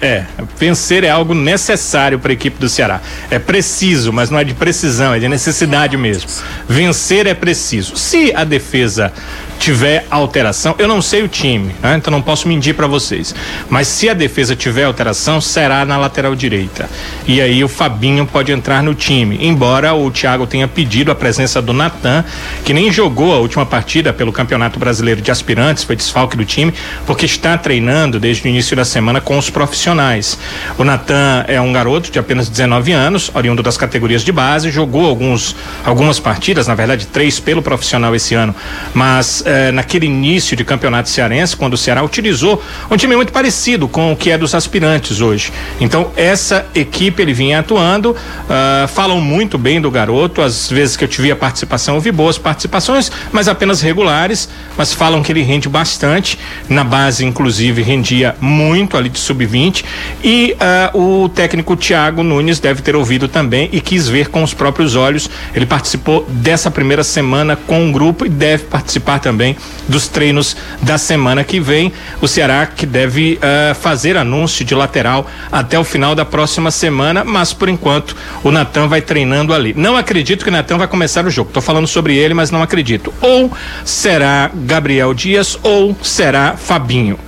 [0.00, 0.24] É,
[0.58, 3.00] vencer é algo necessário para a equipe do Ceará.
[3.30, 6.28] É preciso, mas não é de precisão, é de necessidade mesmo.
[6.68, 7.96] Vencer é preciso.
[7.96, 9.10] Se a defesa
[9.58, 11.96] tiver alteração, eu não sei o time, né?
[11.96, 13.34] então não posso mentir para vocês.
[13.68, 16.88] Mas se a defesa tiver alteração, será na lateral direita.
[17.26, 19.38] E aí o Fabinho pode entrar no time.
[19.40, 22.24] Embora o Thiago tenha pedido a presença do Natan,
[22.64, 26.72] que nem jogou a última partida pelo Campeonato Brasileiro de Aspirantes, foi desfalque do time,
[27.06, 30.38] porque está treinando desde o início da semana com os profissionais.
[30.78, 35.06] O Natan é um garoto de apenas 19 anos, oriundo das categorias de base, jogou
[35.06, 38.54] alguns, algumas partidas, na verdade três pelo profissional esse ano,
[38.92, 43.86] mas eh, naquele início de campeonato cearense, quando o Ceará utilizou um time muito parecido
[43.86, 45.52] com o que é dos aspirantes hoje.
[45.80, 51.04] Então, essa equipe ele vinha atuando, uh, falam muito bem do garoto, às vezes que
[51.04, 55.42] eu tive a participação, eu vi boas participações, mas apenas regulares, mas falam que ele
[55.42, 56.36] rende bastante,
[56.68, 59.84] na base, inclusive, rendia muito ali de sub-20,
[60.24, 60.56] e
[60.92, 64.96] uh, o técnico Thiago Nunes deve ter ouvido também e quis ver com os próprios
[64.96, 65.30] olhos.
[65.54, 69.54] Ele participou dessa primeira semana com o grupo e deve participar também também
[69.86, 71.92] dos treinos da semana que vem.
[72.22, 77.22] O Ceará que deve uh, fazer anúncio de lateral até o final da próxima semana,
[77.22, 79.74] mas por enquanto o Natan vai treinando ali.
[79.76, 81.50] Não acredito que o Natan vai começar o jogo.
[81.50, 83.12] Estou falando sobre ele, mas não acredito.
[83.20, 83.52] Ou
[83.84, 87.18] será Gabriel Dias ou será Fabinho.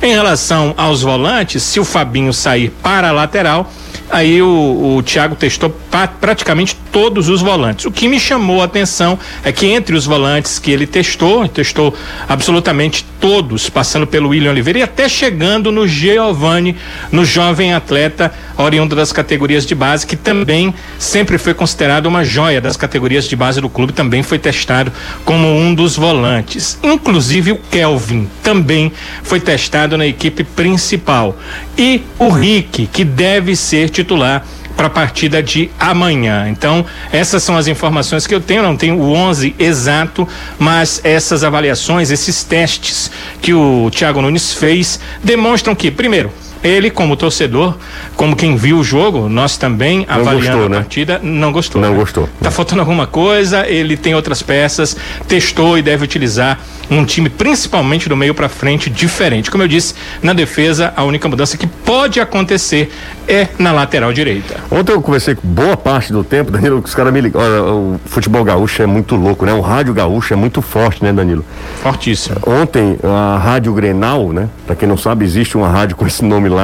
[0.00, 3.72] Em relação aos volantes, se o Fabinho sair para a lateral,
[4.10, 7.86] aí o, o Thiago testou pra, praticamente todos os volantes.
[7.86, 11.94] O que me chamou a atenção é que entre os volantes que ele testou, testou
[12.28, 16.76] absolutamente todos, passando pelo William Oliveira e até chegando no Giovanni,
[17.10, 22.60] no jovem atleta oriundo das categorias de base, que também sempre foi considerado uma joia
[22.60, 24.92] das categorias de base do clube, também foi testado
[25.24, 26.78] como um dos volantes.
[26.82, 28.92] Inclusive o Kelvin também
[29.22, 31.36] foi testado na equipe principal.
[31.76, 34.44] E o Rick, que deve ser titular
[34.76, 36.48] para a partida de amanhã.
[36.48, 40.28] Então, essas são as informações que eu tenho, não tenho o 11 exato,
[40.58, 46.30] mas essas avaliações, esses testes que o Thiago Nunes fez demonstram que, primeiro,
[46.66, 47.76] ele, como torcedor,
[48.16, 50.76] como quem viu o jogo, nós também não avaliando gostou, a né?
[50.76, 51.80] partida, não gostou.
[51.80, 51.96] Não né?
[51.96, 52.28] gostou.
[52.42, 56.58] Tá faltando alguma coisa, ele tem outras peças, testou e deve utilizar
[56.90, 59.50] um time, principalmente do meio para frente, diferente.
[59.50, 62.92] Como eu disse, na defesa, a única mudança que pode acontecer
[63.28, 64.56] é na lateral direita.
[64.70, 67.40] Ontem eu conversei com boa parte do tempo, Danilo, que os caras me ligam.
[67.40, 69.52] O futebol gaúcho é muito louco, né?
[69.52, 71.44] O rádio gaúcho é muito forte, né, Danilo?
[71.82, 72.36] Fortíssimo.
[72.46, 74.48] Ontem, a Rádio Grenal, né?
[74.66, 76.55] Pra quem não sabe, existe uma rádio com esse nome lá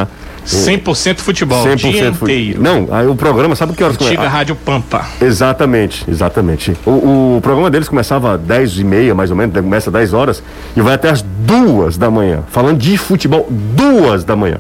[0.47, 2.63] 100% futebol, 100% dia inteiro.
[2.63, 4.15] Não, aí o programa, sabe que horas começa?
[4.15, 5.07] Antiga Rádio Pampa.
[5.21, 6.77] Exatamente, exatamente.
[6.85, 10.13] O, o programa deles começava às 10 e meia, mais ou menos, começa às 10
[10.13, 10.43] horas
[10.77, 12.41] e vai até às duas da manhã.
[12.49, 14.57] Falando de futebol, duas da manhã.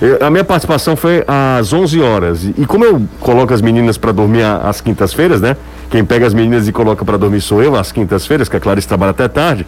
[0.00, 2.44] Eu, a minha participação foi às 11 horas.
[2.44, 5.56] E, e como eu coloco as meninas para dormir às quintas-feiras, né?
[5.90, 8.88] Quem pega as meninas e coloca para dormir sou eu, às quintas-feiras, que a Clarice
[8.88, 9.66] trabalha até tarde.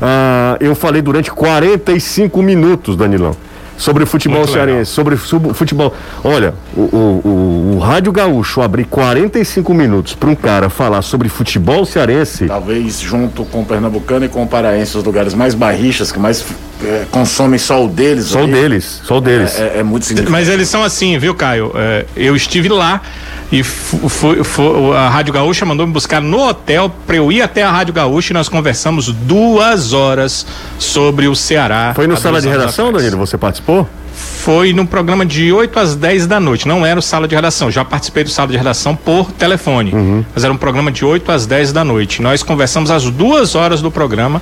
[0.00, 3.36] Ah, eu falei durante 45 minutos, Danilão
[3.76, 4.86] sobre o futebol Muito cearense, legal.
[4.86, 5.94] sobre, sobre futebol.
[6.24, 11.28] Olha, o, o, o, o Rádio Gaúcho abrir 45 minutos para um cara falar sobre
[11.28, 12.46] futebol cearense.
[12.46, 16.44] Talvez junto com o Pernambucano e com o Paraense, os lugares mais barrichas, que mais
[16.82, 18.26] é, consomem só o deles.
[18.26, 19.58] Só o deles, só o deles.
[19.58, 20.32] É, é, é muito significativo.
[20.32, 21.72] Mas eles são assim, viu, Caio?
[21.74, 23.02] É, eu estive lá
[23.50, 27.62] e foi, foi, a Rádio Gaúcha mandou me buscar no hotel para eu ir até
[27.62, 30.46] a Rádio Gaúcha e nós conversamos duas horas
[30.78, 31.92] sobre o Ceará.
[31.94, 32.92] Foi no sala de redação.
[32.92, 33.16] Danilo?
[33.18, 33.88] Você participou?
[34.12, 36.66] Foi no programa de 8 às 10 da noite.
[36.66, 37.70] Não era o sala de redação.
[37.70, 39.92] Já participei do sala de redação por telefone.
[39.92, 40.24] Uhum.
[40.34, 42.22] Mas era um programa de 8 às 10 da noite.
[42.22, 44.40] Nós conversamos às duas horas do programa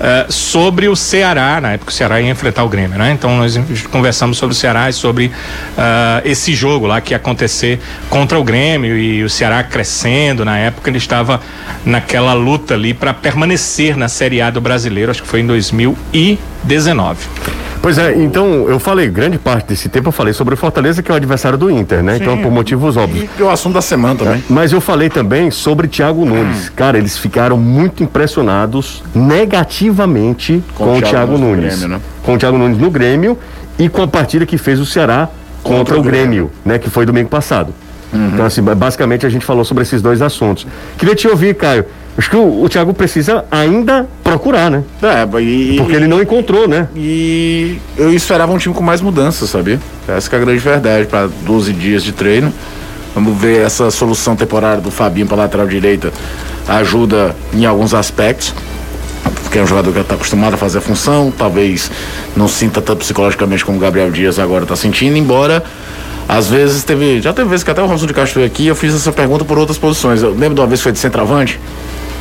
[0.00, 3.12] uh, sobre o Ceará, na época o Ceará ia enfrentar o Grêmio, né?
[3.12, 3.56] Então nós
[3.90, 5.30] conversamos sobre o Ceará e sobre uh,
[6.24, 10.44] esse jogo lá que ia acontecer contra o Grêmio e o Ceará crescendo.
[10.44, 11.40] Na época ele estava
[11.84, 17.63] naquela luta ali para permanecer na Série A do Brasileiro, acho que foi em 2019.
[17.84, 21.10] Pois é, então eu falei, grande parte desse tempo eu falei sobre o Fortaleza, que
[21.10, 22.16] é o adversário do Inter, né?
[22.16, 22.32] Então, Sim.
[22.32, 23.28] Então, por motivos óbvios.
[23.38, 24.36] E o assunto da semana também.
[24.36, 26.68] É, mas eu falei também sobre Thiago Nunes.
[26.68, 26.72] Hum.
[26.74, 31.76] Cara, eles ficaram muito impressionados negativamente com, com o Thiago Nunes.
[31.76, 32.00] Grêmio, né?
[32.22, 33.36] Com o Thiago Nunes no Grêmio
[33.78, 35.28] e com a partida que fez o Ceará
[35.62, 36.78] contra, contra o Grêmio, Grêmio, né?
[36.78, 37.74] Que foi domingo passado.
[38.14, 38.30] Uhum.
[38.32, 40.66] Então, assim, basicamente a gente falou sobre esses dois assuntos.
[40.96, 41.84] Queria te ouvir, Caio.
[42.16, 44.84] Acho que o, o Thiago precisa ainda procurar, né?
[45.02, 46.88] É, e, Porque ele não encontrou, né?
[46.94, 49.80] E eu esperava um time com mais mudanças, sabia?
[50.06, 52.52] Essa que é a grande verdade para 12 dias de treino.
[53.14, 56.12] Vamos ver essa solução temporária do Fabinho para lateral direita
[56.68, 58.54] ajuda em alguns aspectos.
[59.42, 61.90] Porque é um jogador que está acostumado a fazer a função, talvez
[62.36, 65.62] não sinta tanto psicologicamente como o Gabriel Dias agora está sentindo, embora
[66.28, 67.20] às vezes teve.
[67.20, 69.58] Já teve vezes que até o Robson de Castro aqui eu fiz essa pergunta por
[69.58, 70.22] outras posições.
[70.22, 71.60] Eu lembro de uma vez que foi de centroavante,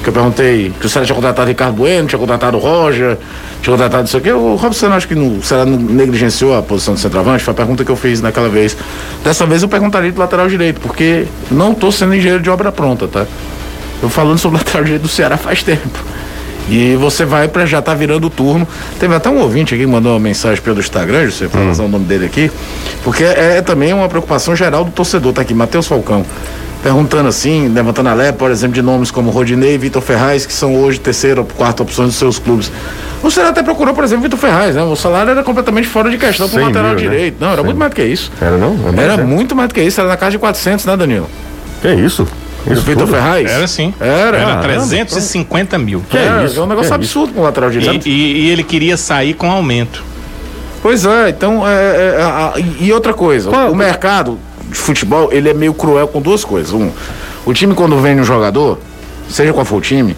[0.03, 3.17] que eu perguntei que o Ceará tinha contratado Ricardo Bueno, tinha contratado Roger,
[3.61, 4.31] tinha contratado isso aqui.
[4.31, 7.55] O Robson acho que no, o Ceará não negligenciou a posição de centroavante, foi a
[7.55, 8.75] pergunta que eu fiz naquela vez.
[9.23, 13.07] Dessa vez eu perguntaria do lateral direito, porque não estou sendo engenheiro de obra pronta,
[13.07, 13.25] tá?
[14.01, 15.99] Eu falando sobre o lateral direito do Ceará faz tempo.
[16.69, 18.67] E você vai para já tá virando o turno.
[18.99, 21.87] Teve até um ouvinte aqui que mandou uma mensagem pelo Instagram, você para usar o
[21.87, 22.51] nome dele aqui,
[23.03, 25.31] porque é, é também uma preocupação geral do torcedor.
[25.31, 26.25] Tá aqui, Matheus Falcão
[26.83, 30.51] perguntando assim, levantando a lé, por exemplo, de nomes como Rodinei e Vitor Ferraz, que
[30.53, 32.69] são hoje terceira ou quarta opções dos seus clubes.
[33.23, 34.83] O Ceará até procurou, por exemplo, Vitor Ferraz, né?
[34.83, 37.09] O salário era completamente fora de questão para o 100 lateral mil, né?
[37.15, 37.37] direito.
[37.39, 37.63] Não, era 100.
[37.65, 38.31] muito mais do que isso.
[38.41, 38.73] Era não?
[38.73, 39.23] É mais, Era né?
[39.23, 41.29] muito mais do que isso, era na casa de 400, né, Danilo?
[41.81, 42.27] Que isso?
[42.67, 43.13] O Isso Vitor tudo?
[43.15, 43.49] Ferraz?
[43.49, 43.93] Era sim.
[43.99, 44.37] Era.
[44.37, 46.01] Era Caramba, 350 mil.
[46.09, 46.59] Que é, isso?
[46.59, 48.07] é um negócio Que absurdo com o lateral E, direito.
[48.07, 48.11] e-
[48.45, 50.03] e ele queria sair com aumento.
[50.81, 51.71] Pois é, então, é,
[52.19, 54.37] é, a- e outra coisa, Qual- o mercado
[54.73, 56.73] de futebol, ele é meio cruel com duas coisas.
[56.73, 56.91] Um,
[57.45, 58.79] o time quando vende um jogador,
[59.29, 60.15] seja qual for o time,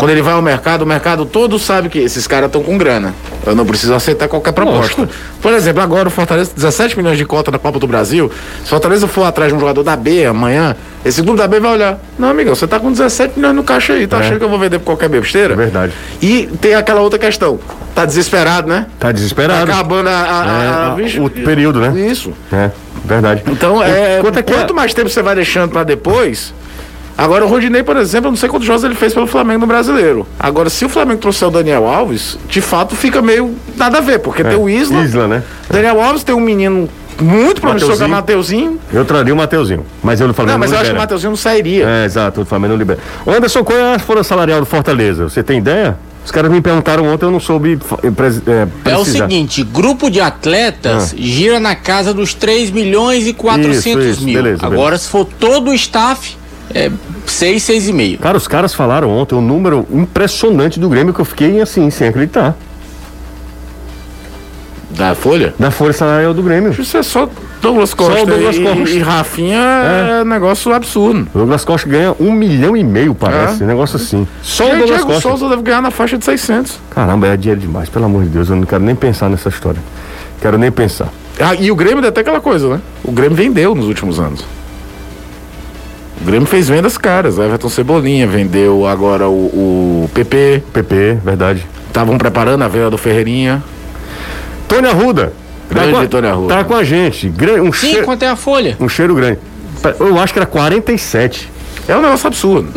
[0.00, 3.14] quando ele vai ao mercado, o mercado todo sabe que esses caras estão com grana.
[3.46, 5.06] Eu não preciso aceitar qualquer proposta.
[5.42, 8.32] Por exemplo, agora o Fortaleza, 17 milhões de cota na Copa do Brasil.
[8.60, 10.74] Se o Fortaleza for atrás de um jogador da B amanhã,
[11.04, 11.98] esse clube da B vai olhar.
[12.18, 14.20] Não, amigão, você tá com 17 milhões no caixa aí, tá É.
[14.20, 15.52] achando que eu vou vender por qualquer besteira?
[15.52, 15.92] É verdade.
[16.22, 17.60] E tem aquela outra questão.
[17.94, 18.86] Tá desesperado, né?
[18.98, 19.70] Tá Tá desesperado.
[19.70, 22.08] acabando a, a- É, a- a- o período, né?
[22.10, 22.32] Isso.
[22.50, 22.70] É,
[23.04, 23.42] verdade.
[23.48, 24.74] Então, é, Quanto é que quanto é?
[24.76, 26.54] mais tempo você vai deixando pra depois.
[27.20, 29.66] Agora, o Rodinei, por exemplo, eu não sei quantos jogos ele fez pelo Flamengo no
[29.66, 30.26] brasileiro.
[30.38, 34.20] Agora, se o Flamengo trouxer o Daniel Alves, de fato fica meio nada a ver,
[34.20, 35.02] porque tem o Isla.
[35.02, 35.42] Isla, né?
[35.68, 36.88] Daniel Alves tem um menino
[37.20, 38.80] muito promissor que é o Mateuzinho.
[38.90, 39.84] Eu traria o Mateuzinho.
[40.02, 41.02] Mas eu do Flamengo Não, mas eu acho que o libera.
[41.02, 41.86] Mateuzinho não sairia.
[41.86, 42.98] É, exato, o Flamengo não libera.
[43.26, 45.28] Ô, Anderson, qual é a folha salarial do Fortaleza?
[45.28, 45.98] Você tem ideia?
[46.24, 51.14] Os caras me perguntaram ontem, eu não soube eh, É o seguinte, grupo de atletas
[51.18, 54.42] gira na casa dos 3 milhões e 400 Isso, isso, mil.
[54.42, 56.36] beleza, Agora, se for todo o staff,
[56.74, 56.90] é
[57.26, 58.18] 6, 6,5.
[58.18, 62.08] Cara, os caras falaram ontem um número impressionante do Grêmio que eu fiquei assim, sem
[62.08, 62.56] acreditar.
[64.90, 65.54] Da Folha?
[65.58, 66.74] Da folha salarial do Grêmio.
[66.78, 67.28] Isso é só
[67.62, 68.22] Douglas Costa.
[68.22, 68.90] o Douglas e, Costa.
[68.90, 71.28] e Rafinha é, negócio absurdo.
[71.32, 73.62] O Douglas Costa ganha um milhão e meio, parece.
[73.62, 73.64] É.
[73.64, 74.26] Um negócio assim.
[74.42, 75.28] Só E o Douglas Diego Costa.
[75.28, 76.78] Souza deve ganhar na faixa de 600.
[76.90, 78.50] Caramba, é dinheiro demais, pelo amor de Deus.
[78.50, 79.80] Eu não quero nem pensar nessa história.
[80.40, 81.08] Quero nem pensar.
[81.38, 82.80] Ah, e o Grêmio ainda tem aquela coisa, né?
[83.04, 84.44] O Grêmio vendeu nos últimos anos.
[86.20, 87.38] O Grêmio fez vendas caras.
[87.38, 89.32] Everton Cebolinha vendeu agora o,
[90.04, 90.62] o PP.
[90.72, 91.66] PP, verdade.
[91.86, 93.62] Estavam preparando a venda do Ferreirinha.
[94.68, 95.32] Tony Arruda.
[95.70, 96.54] Grande com a- Tony Arruda.
[96.54, 97.32] Tá com a gente.
[97.62, 98.76] Um, Sim, cheiro, quanto é a folha?
[98.78, 99.38] um cheiro grande.
[99.98, 101.50] Eu acho que era 47.
[101.88, 102.68] É um negócio absurdo.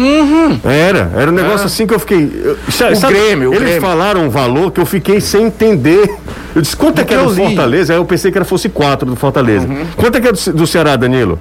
[0.63, 2.31] Era, era um negócio assim que eu fiquei.
[2.43, 3.81] eu- sabe- O sabe, Grêmio, o Eles Grêmio.
[3.81, 6.09] falaram um valor que eu fiquei sem entender.
[6.55, 7.23] Eu disse, quanto é que era.
[7.23, 7.35] Uhum.
[7.35, 7.93] Fortaleza?
[7.93, 9.67] Aí eu pensei que era fosse 4 do Fortaleza.
[9.97, 11.37] Quanto é que é do, do Ceará, Danilo?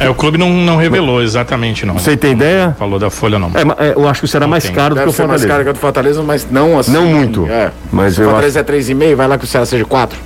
[0.00, 1.94] É, o clube não, não revelou exatamente, não.
[1.98, 2.74] Você tem ideia?
[2.78, 3.48] Falou da folha, não.
[3.48, 4.72] É, é, eu acho que o Ceará é mais tem.
[4.72, 5.48] caro do que Deve o ser mais Fortaleza.
[5.48, 6.90] caro que a do Fortaleza, mas não assim.
[6.90, 7.46] Não muito.
[7.46, 7.70] É.
[7.92, 10.18] Mas Se o eu Fortaleza é 3,5, vai lá que o Ceará seja 4.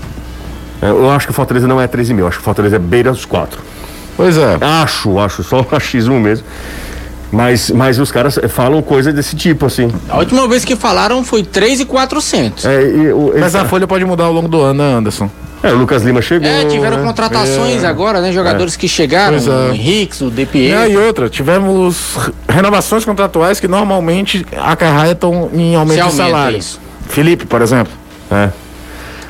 [0.80, 2.78] É, Eu acho que o Fortaleza não é 13 mil, acho que o Fortaleza é
[2.78, 3.60] beira dos 4.
[4.16, 4.58] Pois é.
[4.60, 6.46] Acho, acho, só um achismo mesmo.
[7.32, 9.90] Mas, mas os caras falam coisa desse tipo, assim.
[10.08, 12.64] A última vez que falaram foi 3,400.
[12.64, 15.28] É, e o, Mas a folha pode mudar ao longo do ano, né, Anderson?
[15.64, 16.46] É, o Lucas Lima chegou.
[16.46, 17.04] É, tiveram né?
[17.04, 18.30] contratações agora, né?
[18.30, 19.50] Jogadores que chegaram, Pois é.
[19.50, 20.70] o Henriques, o DPE.
[20.72, 26.58] É, e outra, tivemos renovações contratuais que normalmente acarretam em aumento Se de aumenta salário.
[26.58, 26.78] isso.
[27.08, 27.92] Felipe, por exemplo.
[28.30, 28.50] É.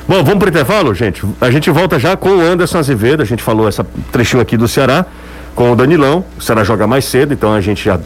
[0.07, 1.23] Bom, vamos pro intervalo, gente.
[1.39, 3.23] A gente volta já com o Anderson Azevedo.
[3.23, 5.05] A gente falou essa trechinho aqui do Ceará
[5.55, 6.23] com o Danilão.
[6.37, 7.97] O Ceará joga mais cedo, então a gente já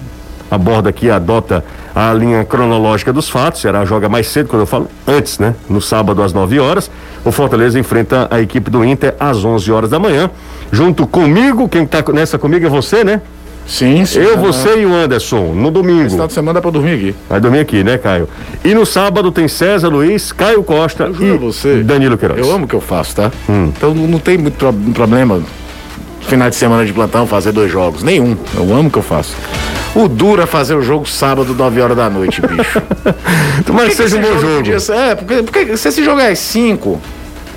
[0.50, 1.64] aborda aqui, adota
[1.96, 3.60] a linha cronológica dos fatos.
[3.60, 5.56] O Ceará joga mais cedo, quando eu falo antes, né?
[5.70, 6.90] No sábado às 9 horas.
[7.26, 10.30] O Fortaleza enfrenta a equipe do Inter às 11 horas da manhã.
[10.72, 13.22] Junto comigo, quem tá nessa comigo é você, né?
[13.68, 14.20] Sim, sim.
[14.20, 16.02] Eu, você e o Anderson, no domingo.
[16.02, 17.16] Esse final de semana dá pra dormir aqui.
[17.30, 18.28] Vai dormir aqui, né, Caio?
[18.66, 21.84] E no sábado tem César Luiz, Caio Costa e você.
[21.84, 22.40] Danilo Queiroz.
[22.40, 23.32] Eu amo o que eu faço, tá?
[23.48, 25.40] Então não tem muito pro- problema
[26.22, 28.02] final de semana de plantão fazer dois jogos.
[28.02, 28.36] Nenhum.
[28.56, 29.36] Eu amo o que eu faço.
[29.96, 32.82] O duro é fazer o jogo sábado, 9 horas da noite, bicho.
[33.66, 34.80] Tomara que seja um bom jogo.
[34.80, 37.02] Ser- é, porque, porque se esse jogo é às 5,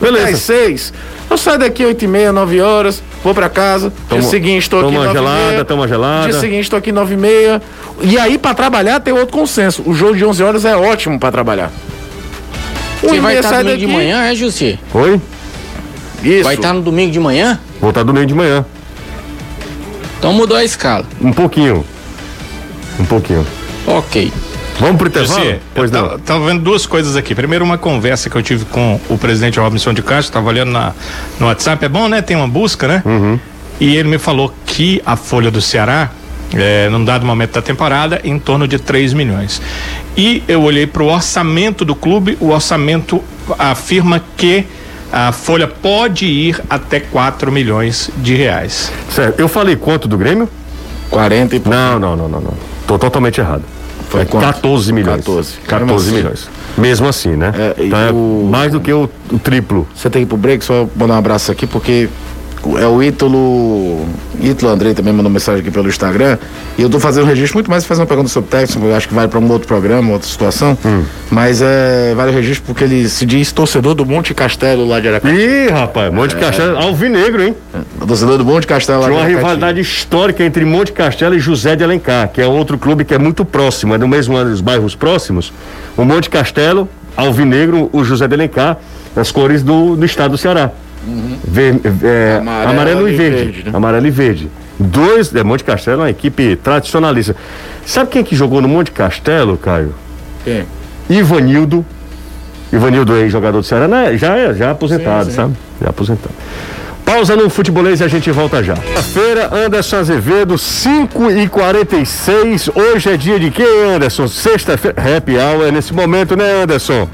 [0.01, 0.31] Beleza.
[0.31, 0.93] Às seis.
[1.31, 3.93] Eu saio daqui oito e meia, nove horas, vou pra casa.
[4.09, 5.65] Toma- dia seguinte estou aqui toma nove e gelada, meia.
[5.65, 6.31] toma gelada.
[6.31, 7.63] Dia seguinte estou aqui nove e meia.
[8.01, 9.83] E aí pra trabalhar tem outro consenso.
[9.87, 11.71] O jogo de 11 horas é ótimo pra trabalhar.
[13.01, 13.97] Você vai estar sai domingo de daqui.
[13.97, 14.79] manhã, é, Jussi?
[14.93, 15.21] Oi?
[16.25, 16.45] Isso.
[16.45, 17.61] Vai estar no domingo de manhã?
[17.81, 18.67] Vou estar domingo de manhã.
[20.19, 21.05] Então mudou a escala.
[21.21, 21.85] Um pouquinho.
[22.99, 23.47] Um pouquinho.
[23.87, 24.33] Ok.
[24.81, 25.41] Vamos pro intervalo?
[25.45, 26.03] Jussi, Pois não.
[26.03, 27.35] tava, tava vendo duas coisas aqui.
[27.35, 30.93] Primeiro, uma conversa que eu tive com o presidente Robinson de Castro, tava olhando na,
[31.39, 31.85] no WhatsApp.
[31.85, 32.23] É bom, né?
[32.23, 33.03] Tem uma busca, né?
[33.05, 33.39] Uhum.
[33.81, 36.11] E ele me falou que a folha do Ceará,
[36.55, 39.61] é, num dado momento da temporada, em torno de 3 milhões.
[40.17, 43.23] E eu olhei para o orçamento do clube, o orçamento
[43.59, 44.65] afirma que
[45.13, 48.91] a folha pode ir até 4 milhões de reais.
[49.11, 49.39] Certo.
[49.39, 50.49] Eu falei quanto do Grêmio?
[51.13, 51.77] 40 e pouco.
[51.79, 52.55] Não, não, não, não, não.
[52.87, 53.63] Tô totalmente errado.
[54.09, 54.43] Foi é quanto?
[54.45, 55.17] 14 milhões.
[55.25, 55.53] 14.
[55.67, 56.17] 14 Mesmo assim.
[56.17, 56.49] milhões.
[56.77, 57.53] Mesmo assim, né?
[57.57, 59.87] É, então é o- mais do que o, o triplo.
[59.95, 62.09] Você tem que ir pro break, só mandar um abraço aqui, porque
[62.79, 64.07] é o Ítalo.
[64.41, 66.39] Ítalo Andrei também mandou mensagem aqui pelo Instagram.
[66.77, 69.09] E eu tô fazendo um registro muito mais fazer uma pergunta sobre técnico, eu acho
[69.09, 70.77] que vale para um outro programa, outra situação.
[70.85, 71.05] Hum.
[71.31, 72.15] Mas é.
[72.15, 75.35] Vale o registro porque ele se diz torcedor do Monte Castelo lá de Aracati.
[75.35, 77.55] Ih, rapaz, Monte Castelo, alvinegro, hein?
[78.07, 81.77] Torcedor do Monte Castelo lá Tinha de uma rivalidade histórica entre Monte Castelo e José
[81.77, 84.61] de Alencar, que é outro clube que é muito próximo, é no mesmo ano, os
[84.61, 85.53] bairros próximos.
[85.97, 88.79] O Monte Castelo, Alvinegro, o José de Alencar,
[89.15, 90.73] as cores do, do estado do Ceará.
[91.45, 93.37] Ver- é, Amarelo amarelo, e verde.
[93.45, 93.71] verde, né?
[93.75, 94.51] Amarelo e verde.
[94.79, 97.37] Dois, é, Monte Castelo é uma equipe tradicionalista.
[97.85, 99.95] Sabe quem que jogou no Monte Castelo, Caio?
[100.45, 100.65] Quem?
[101.11, 101.85] Ivanildo.
[102.73, 104.17] Ivanildo, ex-jogador do Ceará, né?
[104.17, 105.37] já é já é aposentado, Sim, sim.
[105.37, 105.55] sabe?
[105.81, 106.35] Já é aposentado.
[107.05, 108.77] Pausa no futebolês e a gente volta já.
[108.77, 114.29] Feira Anderson Azevedo, 5 e 46 Hoje é dia de quê, Anderson?
[114.29, 114.97] Sexta-feira.
[115.17, 117.09] Happy hour é nesse momento, né, Anderson?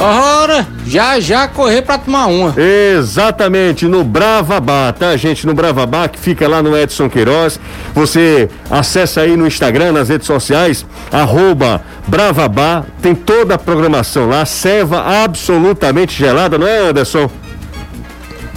[0.00, 2.54] Ora, já já correr pra tomar uma.
[2.60, 5.46] Exatamente, no Bravabá, tá, gente?
[5.46, 7.60] No Bravabá, que fica lá no Edson Queiroz.
[7.94, 12.84] Você acessa aí no Instagram, nas redes sociais, arroba Bravabá.
[13.00, 17.30] Tem toda a programação lá, serva absolutamente gelada, não é, Anderson?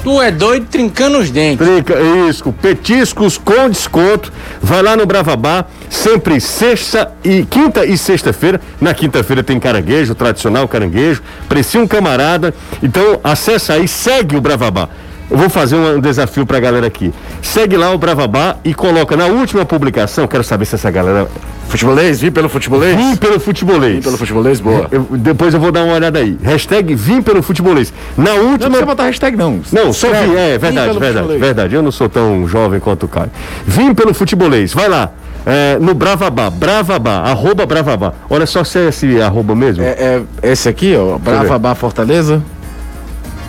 [0.06, 1.66] Tu é doido trincando os dentes.
[1.66, 1.96] Trinca,
[2.30, 4.32] isso, petiscos com desconto.
[4.62, 8.62] Vai lá no Bravabá, sempre sexta e quinta e sexta-feira.
[8.80, 11.24] Na quinta-feira tem caranguejo, tradicional caranguejo.
[11.50, 12.54] Precia um camarada.
[12.84, 14.90] Então acessa aí, segue o Bravabá.
[15.30, 17.12] Eu vou fazer um desafio pra galera aqui.
[17.42, 20.28] Segue lá o Bravabá e coloca na última publicação.
[20.28, 21.28] Quero saber se essa galera.
[21.68, 22.22] Futebolês?
[22.22, 22.96] Vi pelo futebolês?
[22.96, 23.96] Vim pelo futebolês.
[23.96, 24.60] Vi pelo futebolês?
[24.60, 24.88] Boa.
[24.92, 26.38] Eu- depois eu vou dar uma olhada aí.
[26.44, 27.92] Hashtag Vim pelo futebolês.
[28.16, 28.58] Na Não última.
[28.70, 29.62] precisa botar hashtag, não.
[29.72, 31.42] Não, só vim, é Vim verdade, pelo verdade, futebolês.
[31.42, 31.76] verdade.
[31.76, 33.32] Eu não sou tão jovem quanto o Caio.
[33.66, 35.10] Vim pelo futebolês, vai lá.
[35.48, 38.14] é, no Bravabá, Bravabá, arroba Bravabá.
[38.30, 39.84] Olha só se é esse arroba mesmo.
[39.84, 41.18] É, é esse aqui, ó.
[41.18, 42.42] Brava Bar Fortaleza.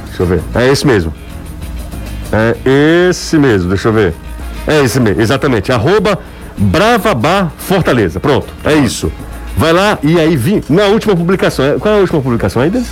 [0.07, 0.41] Deixa eu ver.
[0.55, 1.12] É esse mesmo.
[2.33, 2.57] É
[3.09, 4.14] esse mesmo, deixa eu ver.
[4.66, 5.70] É esse mesmo, exatamente.
[5.72, 6.18] Arroba
[6.59, 8.18] Bravabá Fortaleza.
[8.20, 9.12] Pronto, é isso.
[9.57, 10.62] Vai lá e aí vim.
[10.68, 11.64] Na última publicação.
[11.64, 12.83] é- Qual é a última publicação ainda?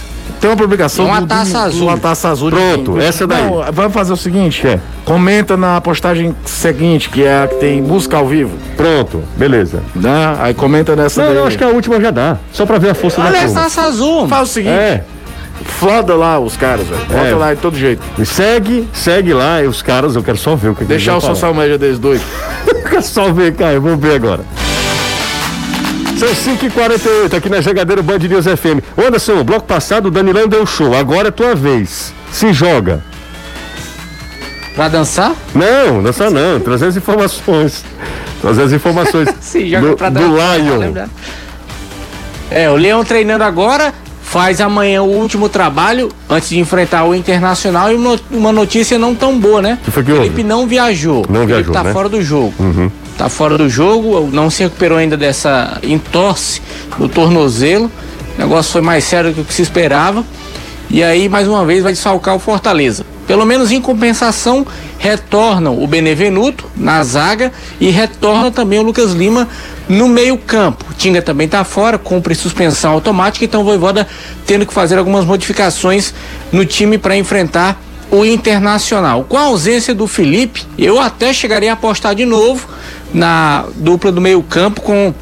[0.41, 1.07] Tem uma publicação.
[1.07, 1.89] Uma do- taça do- azul.
[1.89, 2.51] Uma taça azul.
[2.51, 3.03] de Pronto, quem?
[3.05, 3.45] essa daí.
[3.45, 4.67] Não, vamos fazer o seguinte.
[4.67, 4.79] É?
[5.05, 8.53] Comenta na postagem seguinte, que é a que tem música ao vivo.
[8.77, 9.83] Pronto, beleza.
[9.95, 10.37] Né?
[10.41, 11.39] Aí comenta nessa Não, daí.
[11.39, 12.39] não, acho que a última já dá.
[12.53, 13.61] Só pra ver a força Olha da essa turma.
[13.63, 14.29] taça azul.
[14.29, 15.05] Faz o seguinte, É.
[15.65, 17.05] floda lá os caras, velho.
[17.07, 17.35] Bota É.
[17.35, 18.03] lá de todo jeito.
[18.19, 21.17] E segue, segue lá, e os caras, eu quero só ver o que que Deixar
[21.17, 22.21] o social média deles dois.
[22.65, 22.83] falar.
[22.91, 24.43] Quero só ver, Caio, vamos ver agora.
[26.19, 28.81] São 5h48 aqui na Jogadeira Band News FM.
[28.97, 32.13] Anderson, o bloco passado o Danilão deu show, agora é tua vez.
[32.31, 33.03] Se joga.
[34.77, 35.33] Pra dançar?
[35.55, 37.85] Não, dança não, trazer as informações.
[38.41, 40.59] Trazer as informações Se joga do, pra do dançar.
[40.61, 40.79] Lion.
[40.79, 41.09] lembra?
[42.51, 43.93] É, o Leão treinando agora,
[44.35, 47.95] faz amanhã o último trabalho antes de enfrentar o Internacional e
[48.33, 49.79] uma- notícia não tão boa, né?
[49.85, 50.43] que foi que Felipe houve?
[50.43, 51.19] não viajou.
[51.29, 51.93] Não Felipe viajou, tá né?
[51.93, 52.53] fora do jogo.
[53.17, 56.61] Tá fora do jogo, não se recuperou ainda dessa entorse
[56.99, 57.89] no tornozelo.
[58.37, 60.25] O negócio foi mais sério do que se esperava.
[60.91, 63.07] E aí, mais uma vez, vai desfalcar o Fortaleza.
[63.29, 64.67] Pelo menos em compensação,
[64.99, 69.49] retornam o Benevenuto na zaga e retorna também o Lucas Lima
[69.89, 70.85] no meio-campo.
[70.97, 74.07] Tinga também está fora, cumpre suspensão automática, então o Voivoda
[74.47, 76.15] tendo que fazer algumas modificações
[76.53, 77.81] no time para enfrentar
[78.11, 79.25] o Internacional.
[79.25, 82.69] Com a ausência do Felipe, eu até chegaria a apostar de novo
[83.13, 85.15] na dupla do meio-campo com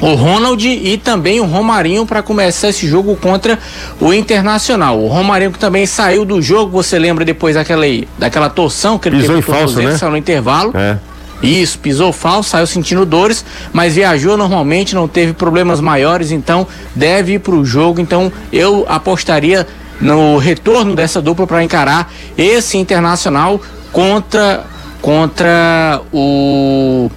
[0.00, 3.58] o Ronald e também o Romarinho para começar esse jogo contra
[4.00, 5.00] o Internacional.
[5.00, 7.84] O Romarinho que também saiu do jogo, você lembra depois daquela,
[8.18, 10.10] daquela torção que ele Pisou teve em no falso, né?
[10.10, 10.72] no intervalo.
[10.76, 10.98] É.
[11.44, 17.34] Isso, pisou falso, saiu sentindo dores, mas viajou normalmente, não teve problemas maiores, então deve
[17.34, 18.00] ir para o jogo.
[18.00, 19.66] Então eu apostaria
[20.00, 23.60] no retorno dessa dupla para encarar esse internacional
[23.92, 24.64] contra
[25.00, 27.10] contra o.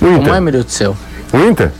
[0.00, 0.16] Inter.
[0.18, 0.96] Como é, meu Deus do céu?
[1.32, 1.72] O Inter?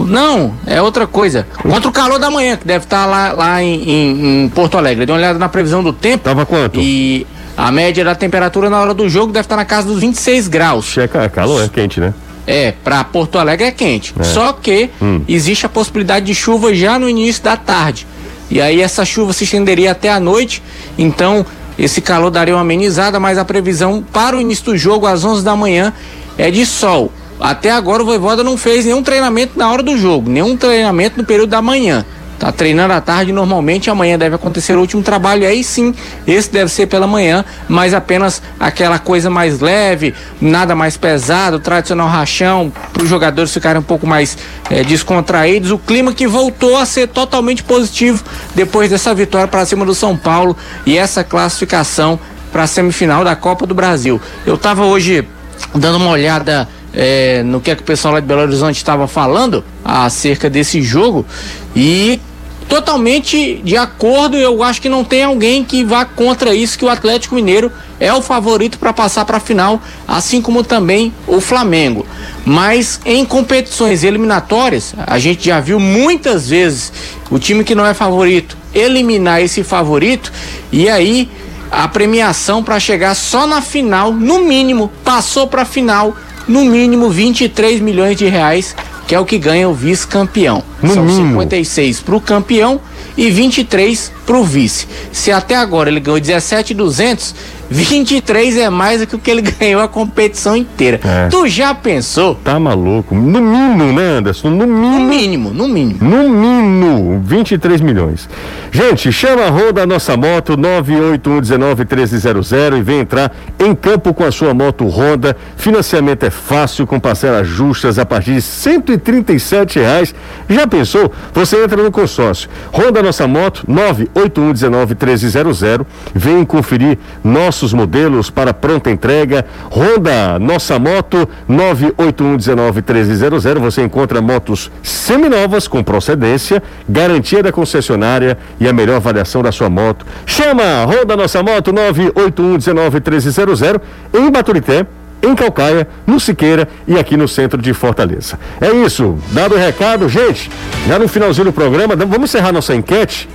[0.00, 1.46] Não, é outra coisa.
[1.62, 5.06] Contra o calor da manhã, que deve estar lá, lá em, em- em Porto Alegre.
[5.06, 6.24] Dê uma olhada na previsão do tempo.
[6.24, 6.80] Tava quanto?
[6.80, 7.24] E
[7.56, 10.86] a média da temperatura na hora do jogo deve estar na casa dos 26 graus.
[10.86, 12.12] Checa, é calor, é quente, né?
[12.46, 14.12] É, para Porto Alegre é quente.
[14.18, 14.22] É.
[14.24, 15.22] Só que Hum.
[15.28, 18.06] existe a possibilidade de chuva já no início da tarde.
[18.50, 20.62] E aí essa chuva se estenderia até a noite.
[20.98, 21.46] Então
[21.78, 25.42] esse calor daria uma amenizada, mas a previsão para o início do jogo às 11
[25.42, 25.92] da manhã
[26.36, 27.10] é de sol.
[27.40, 31.24] Até agora o Voivoda não fez nenhum treinamento na hora do jogo, nenhum treinamento no
[31.24, 32.04] período da manhã.
[32.38, 35.94] Tá treinando à tarde normalmente, amanhã deve acontecer o último trabalho, aí sim,
[36.26, 42.08] esse deve ser pela manhã, mas apenas aquela coisa mais leve, nada mais pesado, tradicional
[42.08, 44.36] rachão, para os jogadores ficarem um pouco mais
[44.70, 45.70] eh, descontraídos.
[45.70, 48.22] O clima que voltou a ser totalmente positivo
[48.54, 52.18] depois dessa vitória para cima do São Paulo e essa classificação
[52.52, 54.20] para a semifinal da Copa do Brasil.
[54.44, 55.26] Eu estava hoje
[55.74, 59.06] dando uma olhada eh, no que, é que o pessoal lá de Belo Horizonte estava
[59.06, 61.26] falando acerca desse jogo
[61.74, 62.20] e
[62.68, 64.36] totalmente de acordo.
[64.36, 67.70] Eu acho que não tem alguém que vá contra isso, que o Atlético Mineiro
[68.00, 72.06] é o favorito para passar para a final, assim como também o Flamengo.
[72.44, 76.92] Mas em competições eliminatórias, a gente já viu muitas vezes
[77.30, 80.32] o time que não é favorito eliminar esse favorito
[80.72, 81.30] e aí
[81.70, 86.14] a premiação para chegar só na final, no mínimo, passou para a final,
[86.46, 88.74] no mínimo 23 milhões de reais,
[89.06, 90.62] que é o que ganha o vice-campeão.
[90.92, 91.40] São mínimo.
[91.40, 92.80] 56 para o campeão
[93.16, 94.86] e 23 para o vice.
[95.12, 97.34] Se até agora ele ganhou 17,200,
[97.74, 101.00] 23 é mais do que o que ele ganhou a competição inteira.
[101.04, 101.28] É.
[101.28, 102.34] Tu já pensou?
[102.36, 103.14] Tá maluco?
[103.14, 104.50] No mínimo, né, Anderson?
[104.50, 105.08] No No mínimo.
[105.08, 105.98] mínimo, no mínimo.
[106.00, 108.28] No mínimo, 23 milhões.
[108.70, 114.30] Gente, chama a Honda a nossa moto 981191300 e vem entrar em campo com a
[114.32, 115.36] sua moto Honda.
[115.56, 120.14] Financiamento é fácil, com parcelas justas a partir de 137 reais.
[120.48, 121.12] Já pensou?
[121.32, 122.48] Você entra no consórcio.
[122.72, 125.84] Honda Nossa Moto 981191300.
[126.14, 129.46] Vem conferir nossos modelos para pronta entrega.
[129.70, 133.58] Honda Nossa Moto 981191300.
[133.58, 139.70] Você encontra motos seminovas com procedência, garantia da concessionária e a melhor avaliação da sua
[139.70, 140.04] moto.
[140.26, 143.80] Chama Honda Nossa Moto 981191300
[144.12, 144.86] em Baturité
[145.24, 148.38] em Calcaia, no Siqueira e aqui no centro de Fortaleza.
[148.60, 150.50] É isso, dado o recado, gente,
[150.86, 153.28] já no finalzinho do programa, vamos encerrar nossa enquete.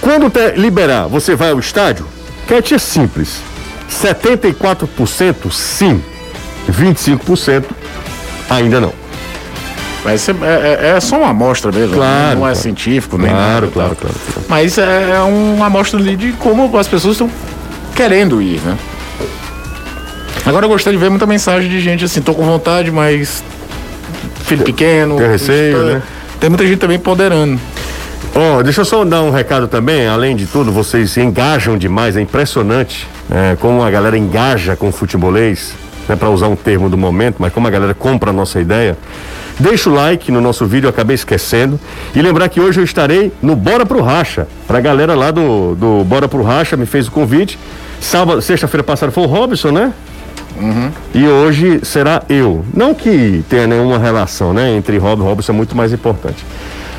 [0.00, 2.04] Quando liberar, você vai ao estádio?
[2.44, 3.40] Enquete é simples.
[3.92, 6.02] 74% sim,
[6.70, 7.64] 25%
[8.48, 8.92] ainda não.
[10.04, 11.94] Mas é, é- é só uma amostra mesmo.
[11.94, 12.56] Claro, Não é claro.
[12.56, 13.96] científico, nem Claro, nada, claro, tá?
[14.00, 14.46] claro, claro.
[14.48, 17.30] Mas é, é uma amostra ali de como as pessoas estão
[17.94, 18.76] querendo ir, né?
[20.44, 23.44] Agora eu gostaria de ver muita mensagem de gente assim, tô com vontade, mas
[24.44, 25.16] filho pequeno.
[25.16, 26.02] tem receio, né?
[26.40, 27.60] Tem muita gente também poderando.
[28.34, 30.06] Ó, deixa eu só dar um recado também.
[30.08, 34.92] Além de tudo, vocês engajam demais, é impressionante é, como a galera engaja com o
[34.92, 35.74] futebolês,
[36.08, 38.96] né, para usar um termo do momento, mas como a galera compra a nossa ideia.
[39.60, 41.78] Deixa o like no nosso vídeo, eu acabei esquecendo.
[42.14, 44.48] E lembrar que hoje eu estarei no Bora Pro Racha.
[44.66, 47.58] Pra galera lá do, do Bora Pro Racha, me fez o convite.
[48.00, 49.92] Sábado, sexta-feira passada foi o Robson, né?
[51.14, 52.64] E hoje será eu.
[52.74, 54.74] Não que tenha nenhuma relação, né?
[54.74, 56.44] Entre Rob e Robson é muito mais importante.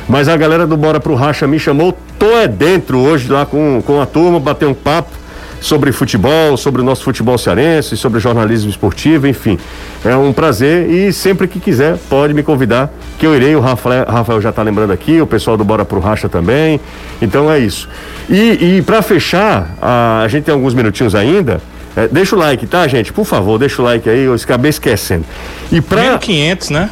[0.08, 3.82] Mas a galera do Bora Pro Racha me chamou, tô é dentro hoje lá com,
[3.84, 5.24] com a turma, bater um papo
[5.64, 9.58] sobre futebol, sobre o nosso futebol cearense, sobre jornalismo esportivo, enfim.
[10.04, 13.56] É um prazer e sempre que quiser pode me convidar, que eu irei.
[13.56, 16.78] O Rafael, Rafael já tá lembrando aqui, o pessoal do Bora Pro Racha também.
[17.22, 17.88] Então é isso.
[18.28, 21.62] E, e para fechar, a, a gente tem alguns minutinhos ainda.
[21.96, 23.10] É, deixa o like, tá, gente?
[23.10, 25.24] Por favor, deixa o like aí, eu acabei esquecendo.
[25.72, 26.02] E pra.
[26.02, 26.90] Menos 500, né?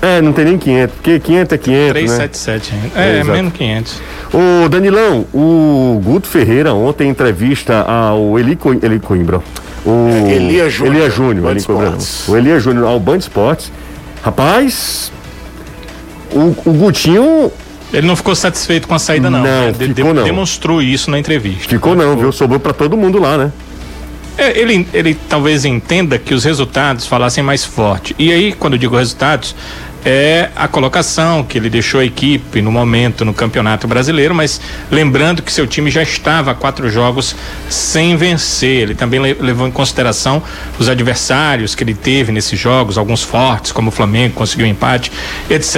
[0.00, 1.92] É, não tem nem 500, porque 500 é 500, né?
[1.92, 3.00] 377 ainda.
[3.00, 3.30] É, É, exato.
[3.32, 4.00] menos 500.
[4.32, 8.72] Ô, Danilão, o Guto Ferreira ontem em entrevista ao Eli, Co...
[8.72, 9.40] Eli Coimbra.
[9.84, 11.98] O É, Elia Júnior, Elia Júnior, Eli Coimbra.
[12.28, 13.72] O Elia Júnior ao Band Esportes.
[14.22, 15.10] Rapaz,
[16.32, 17.50] o, o Gutinho
[17.92, 19.38] Ele não ficou satisfeito com a saída, não.
[19.38, 19.72] Não, né?
[19.72, 20.24] De- ficou de- não.
[20.24, 21.68] Demonstrou isso na entrevista.
[21.68, 22.30] ficou não, viu?
[22.30, 23.52] Sobrou pra todo mundo lá, né?
[24.36, 28.14] É, ele, ele talvez entenda que os resultados falassem mais forte.
[28.18, 29.56] E aí, quando eu digo resultados,
[30.04, 35.42] é a colocação que ele deixou a equipe no momento no Campeonato Brasileiro, mas lembrando
[35.42, 37.34] que seu time já estava quatro jogos
[37.68, 38.82] sem vencer.
[38.82, 40.42] Ele também levou em consideração
[40.78, 45.10] os adversários que ele teve nesses jogos, alguns fortes, como o Flamengo, conseguiu um empate,
[45.50, 45.76] etc.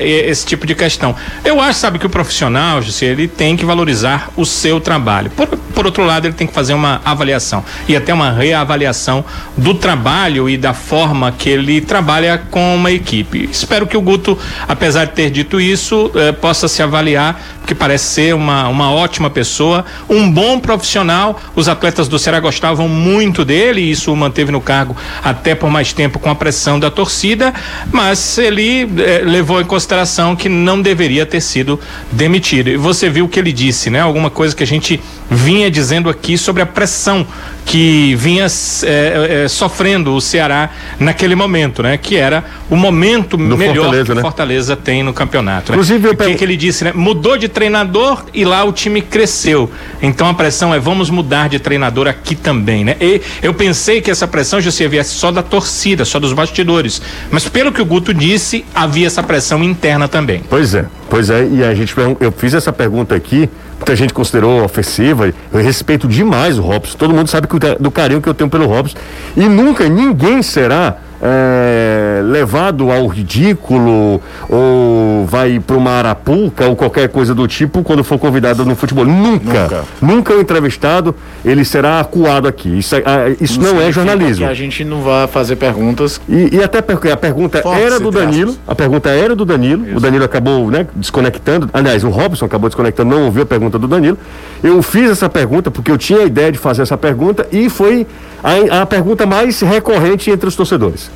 [0.00, 1.14] Esse tipo de questão.
[1.44, 5.30] Eu acho, sabe, que o profissional, José, ele tem que valorizar o seu trabalho.
[5.30, 9.24] Por, por outro lado, ele tem que fazer uma avaliação e até uma reavaliação
[9.56, 14.38] do trabalho e da forma que ele trabalha com uma equipe espero que o Guto,
[14.66, 19.30] apesar de ter dito isso, eh, possa se avaliar, porque parece ser uma, uma ótima
[19.30, 21.40] pessoa, um bom profissional.
[21.54, 25.70] Os atletas do Ceará gostavam muito dele e isso o manteve no cargo até por
[25.70, 27.54] mais tempo com a pressão da torcida,
[27.92, 31.78] mas ele eh, levou em consideração que não deveria ter sido
[32.10, 32.68] demitido.
[32.68, 34.00] E você viu o que ele disse, né?
[34.00, 35.00] Alguma coisa que a gente
[35.30, 37.26] vinha dizendo aqui sobre a pressão
[37.64, 38.46] que vinha
[38.84, 41.96] é, é, sofrendo o Ceará naquele momento, né?
[41.96, 44.20] Que era o momento no melhor Fortaleza, que o né?
[44.22, 45.72] Fortaleza tem no campeonato.
[45.72, 45.76] Né?
[45.76, 46.92] Inclusive, o que, que ele disse, né?
[46.94, 49.70] Mudou de treinador e lá o time cresceu.
[50.00, 52.96] Então a pressão é vamos mudar de treinador aqui também, né?
[53.00, 57.02] E eu pensei que essa pressão já se viesse só da torcida, só dos bastidores.
[57.30, 60.42] Mas pelo que o Guto disse, havia essa pressão interna também.
[60.48, 61.46] Pois é, pois é.
[61.46, 63.48] E a gente eu fiz essa pergunta aqui
[63.82, 65.32] muita gente considerou ofensiva.
[65.52, 66.96] Eu respeito demais o Robson.
[66.96, 68.96] Todo mundo sabe que, do carinho que eu tenho pelo Robson.
[69.36, 77.08] E nunca ninguém será é, levado ao ridículo ou vai para uma arapuca ou qualquer
[77.08, 79.04] coisa do tipo quando for convidado no futebol.
[79.04, 79.62] Nunca.
[79.62, 81.14] Nunca, nunca o entrevistado
[81.44, 82.76] ele será acuado aqui.
[82.76, 83.02] Isso, é,
[83.40, 84.46] isso não, não é jornalismo.
[84.46, 86.20] A gente não vai fazer perguntas.
[86.28, 88.56] E, e até porque a pergunta era do Danilo.
[88.66, 89.86] A pergunta era do Danilo.
[89.86, 89.96] Isso.
[89.98, 91.70] O Danilo acabou né, desconectando.
[91.72, 94.18] Aliás, o Robson acabou desconectando, não ouviu a pergunta do Danilo.
[94.62, 98.06] Eu fiz essa pergunta porque eu tinha a ideia de fazer essa pergunta e foi
[98.42, 101.11] a, a pergunta mais recorrente entre os torcedores.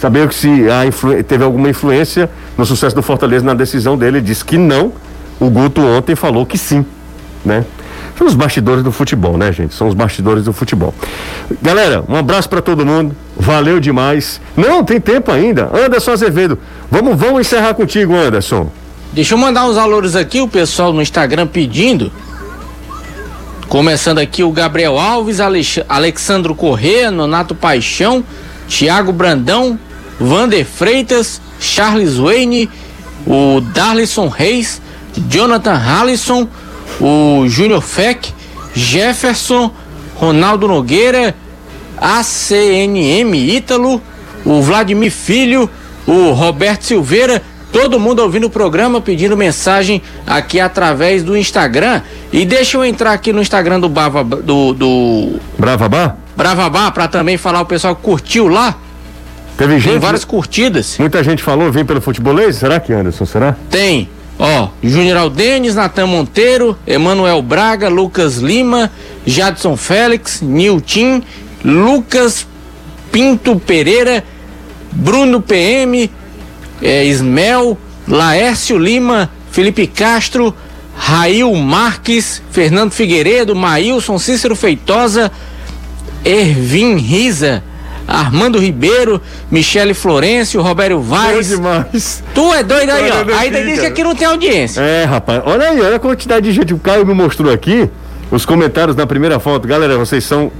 [0.00, 0.48] Saber se
[1.26, 4.18] teve alguma influência no sucesso do Fortaleza na decisão dele.
[4.18, 4.92] Ele disse que não.
[5.40, 6.84] O Guto ontem falou que sim,
[7.44, 7.64] né?
[8.16, 9.72] São os bastidores do futebol, né, gente?
[9.74, 10.92] São os bastidores do futebol.
[11.62, 13.14] Galera, um abraço para todo mundo.
[13.36, 14.40] Valeu demais.
[14.56, 15.70] Não, tem tempo ainda.
[15.72, 16.58] Anderson Azevedo.
[16.90, 18.68] Vamos, vamos encerrar contigo, Anderson.
[19.12, 22.10] Deixa eu mandar uns valores aqui, o pessoal no Instagram pedindo.
[23.68, 25.80] Começando aqui o Gabriel Alves, Alex...
[25.88, 28.24] Alexandro Corrêa, Nonato Paixão,
[28.66, 29.78] Tiago Brandão,
[30.18, 32.68] Vander Freitas, Charles Wayne,
[33.26, 34.80] o Darlison Reis,
[35.28, 36.48] Jonathan Hallison,
[37.00, 38.32] o Júnior Feck,
[38.74, 39.72] Jefferson,
[40.14, 41.34] Ronaldo Nogueira,
[41.96, 44.00] ACNM Ítalo,
[44.44, 45.68] o Vladimir Filho,
[46.06, 47.42] o Roberto Silveira,
[47.72, 52.02] todo mundo ouvindo o programa, pedindo mensagem aqui através do Instagram.
[52.32, 56.16] E deixa eu entrar aqui no Instagram do Bava do, do Bravabá?
[56.36, 58.76] Bravabá para também falar o pessoal que curtiu lá.
[59.58, 59.90] Teve gente.
[59.90, 60.96] Tem várias curtidas.
[60.98, 62.56] Muita gente falou, vem pelo futebolês?
[62.56, 63.26] Será que, Anderson?
[63.26, 63.56] Será?
[63.68, 64.08] Tem.
[64.38, 68.88] Ó, Júnior Aldenes, Natan Monteiro, Emanuel Braga, Lucas Lima,
[69.26, 71.20] Jadson Félix, Nilton,
[71.64, 72.46] Lucas
[73.10, 74.22] Pinto Pereira,
[74.92, 76.08] Bruno PM,
[76.80, 80.54] é, Ismel, Laércio Lima, Felipe Castro,
[80.96, 85.32] Rail Marques, Fernando Figueiredo, Maílson, Cícero Feitosa,
[86.24, 87.64] Ervin Riza,
[88.08, 91.48] Armando Ribeiro, Michele Florencio, Roberto Vaz.
[91.48, 92.24] demais.
[92.34, 93.36] Tu é doido aí, ó.
[93.38, 94.80] Ainda diz que aqui não tem audiência.
[94.80, 95.42] É, rapaz.
[95.44, 96.72] Olha aí, olha a quantidade de gente.
[96.72, 97.88] O Caio me mostrou aqui
[98.30, 99.68] os comentários na primeira foto.
[99.68, 100.50] Galera, vocês são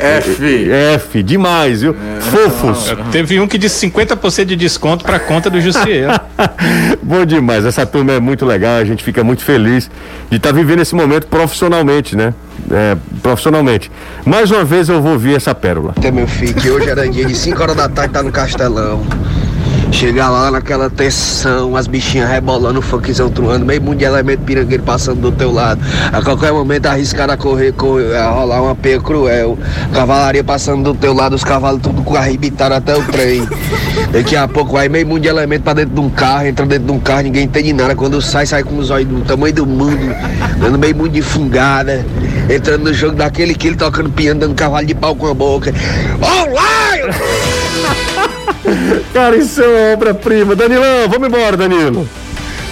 [0.00, 0.70] F.
[0.70, 1.94] F, demais, viu?
[1.94, 2.94] É, Fofos.
[3.12, 6.20] Teve um que disse 50% de desconto para conta do Jussier.
[7.02, 9.90] Bom demais, essa turma é muito legal, a gente fica muito feliz
[10.30, 12.32] de estar tá vivendo esse momento profissionalmente, né?
[12.70, 13.90] É, profissionalmente.
[14.24, 15.94] Mais uma vez eu vou ouvir essa pérola.
[16.00, 19.04] Tem meu filho, que hoje era dia de 5 horas da tarde, tá no Castelão.
[19.92, 24.82] Chegar lá naquela tensão, as bichinhas rebolando, o funkzão truando, meio mundo de elemento pirangueiro
[24.82, 25.80] passando do teu lado.
[26.12, 29.58] A qualquer momento arriscar a correr, correr a rolar uma peia cruel.
[29.92, 33.46] Cavalaria passando do teu lado, os cavalos tudo arrebitaram até o trem.
[34.12, 36.86] Daqui a pouco vai meio mundo de elemento pra dentro de um carro, entra dentro
[36.86, 37.94] de um carro, ninguém entende nada.
[37.94, 40.14] Quando sai, sai com os olhos do tamanho do mundo,
[40.58, 42.06] dando meio mundo de fungada,
[42.48, 45.74] entrando no jogo daquele que ele tocando piano, dando cavalo de pau com a boca.
[46.20, 46.70] Olá!
[49.12, 50.54] Cara, isso é obra-prima.
[50.54, 52.08] Danilão, vamos embora, Danilo.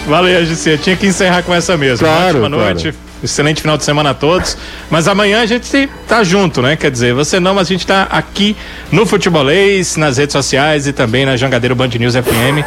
[0.07, 0.79] Valeu, GC.
[0.79, 2.07] Tinha que encerrar com essa mesmo.
[2.07, 2.83] Claro, Ótima noite.
[2.93, 3.09] Claro.
[3.23, 4.57] Excelente final de semana a todos.
[4.89, 6.77] Mas amanhã a gente tá junto, né?
[6.77, 8.57] Quer dizer, você não, mas a gente tá aqui
[8.93, 12.65] no Futebolês, nas redes sociais e também na Jangadeiro Band News FM.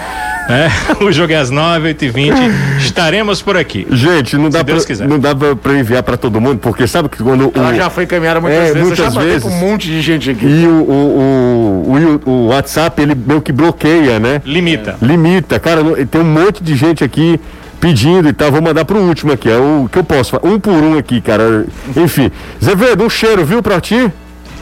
[0.52, 0.70] É,
[1.04, 2.34] o jogo é às 9, 8 e 20
[2.80, 3.88] Estaremos por aqui.
[3.92, 5.08] Gente, não dá, Deus pra, quiser.
[5.08, 7.90] não dá pra, pra enviar pra todo mundo, porque sabe que quando Ela o, já
[7.90, 8.78] foi encaminhada muitas É, vezes.
[8.78, 9.44] eu muitas já falei vezes.
[9.44, 10.46] com um monte de gente aqui.
[10.46, 14.42] e o, o, o, o, o WhatsApp, ele meio que bloqueia, né?
[14.46, 14.96] Limita.
[15.02, 17.40] Limita, cara, tem um monte de gente aqui
[17.80, 18.52] pedindo e tal.
[18.52, 20.46] Vou mandar pro último aqui, é o que eu posso falar.
[20.46, 21.66] Um por um aqui, cara.
[21.96, 22.30] Enfim.
[22.64, 24.12] Zevedo, um cheiro, viu, pra ti?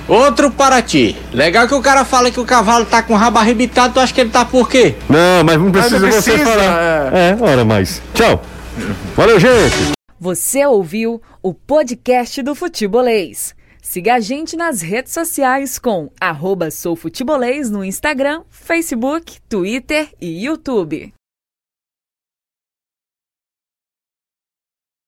[0.10, 1.16] Outro para ti.
[1.32, 4.12] Legal que o cara fala que o cavalo tá com o rabo arrebitado, tu acha
[4.12, 4.96] que ele tá por quê?
[5.08, 7.14] Não, mas não precisa, não você precisa, falar.
[7.14, 8.02] É, ora mais.
[8.16, 8.42] Tchau.
[9.16, 9.94] Valeu, gente.
[10.20, 13.54] Você ouviu o podcast do Futebolês.
[13.82, 21.14] Siga a gente nas redes sociais com arroba soufutebolês no Instagram, Facebook, Twitter e YouTube.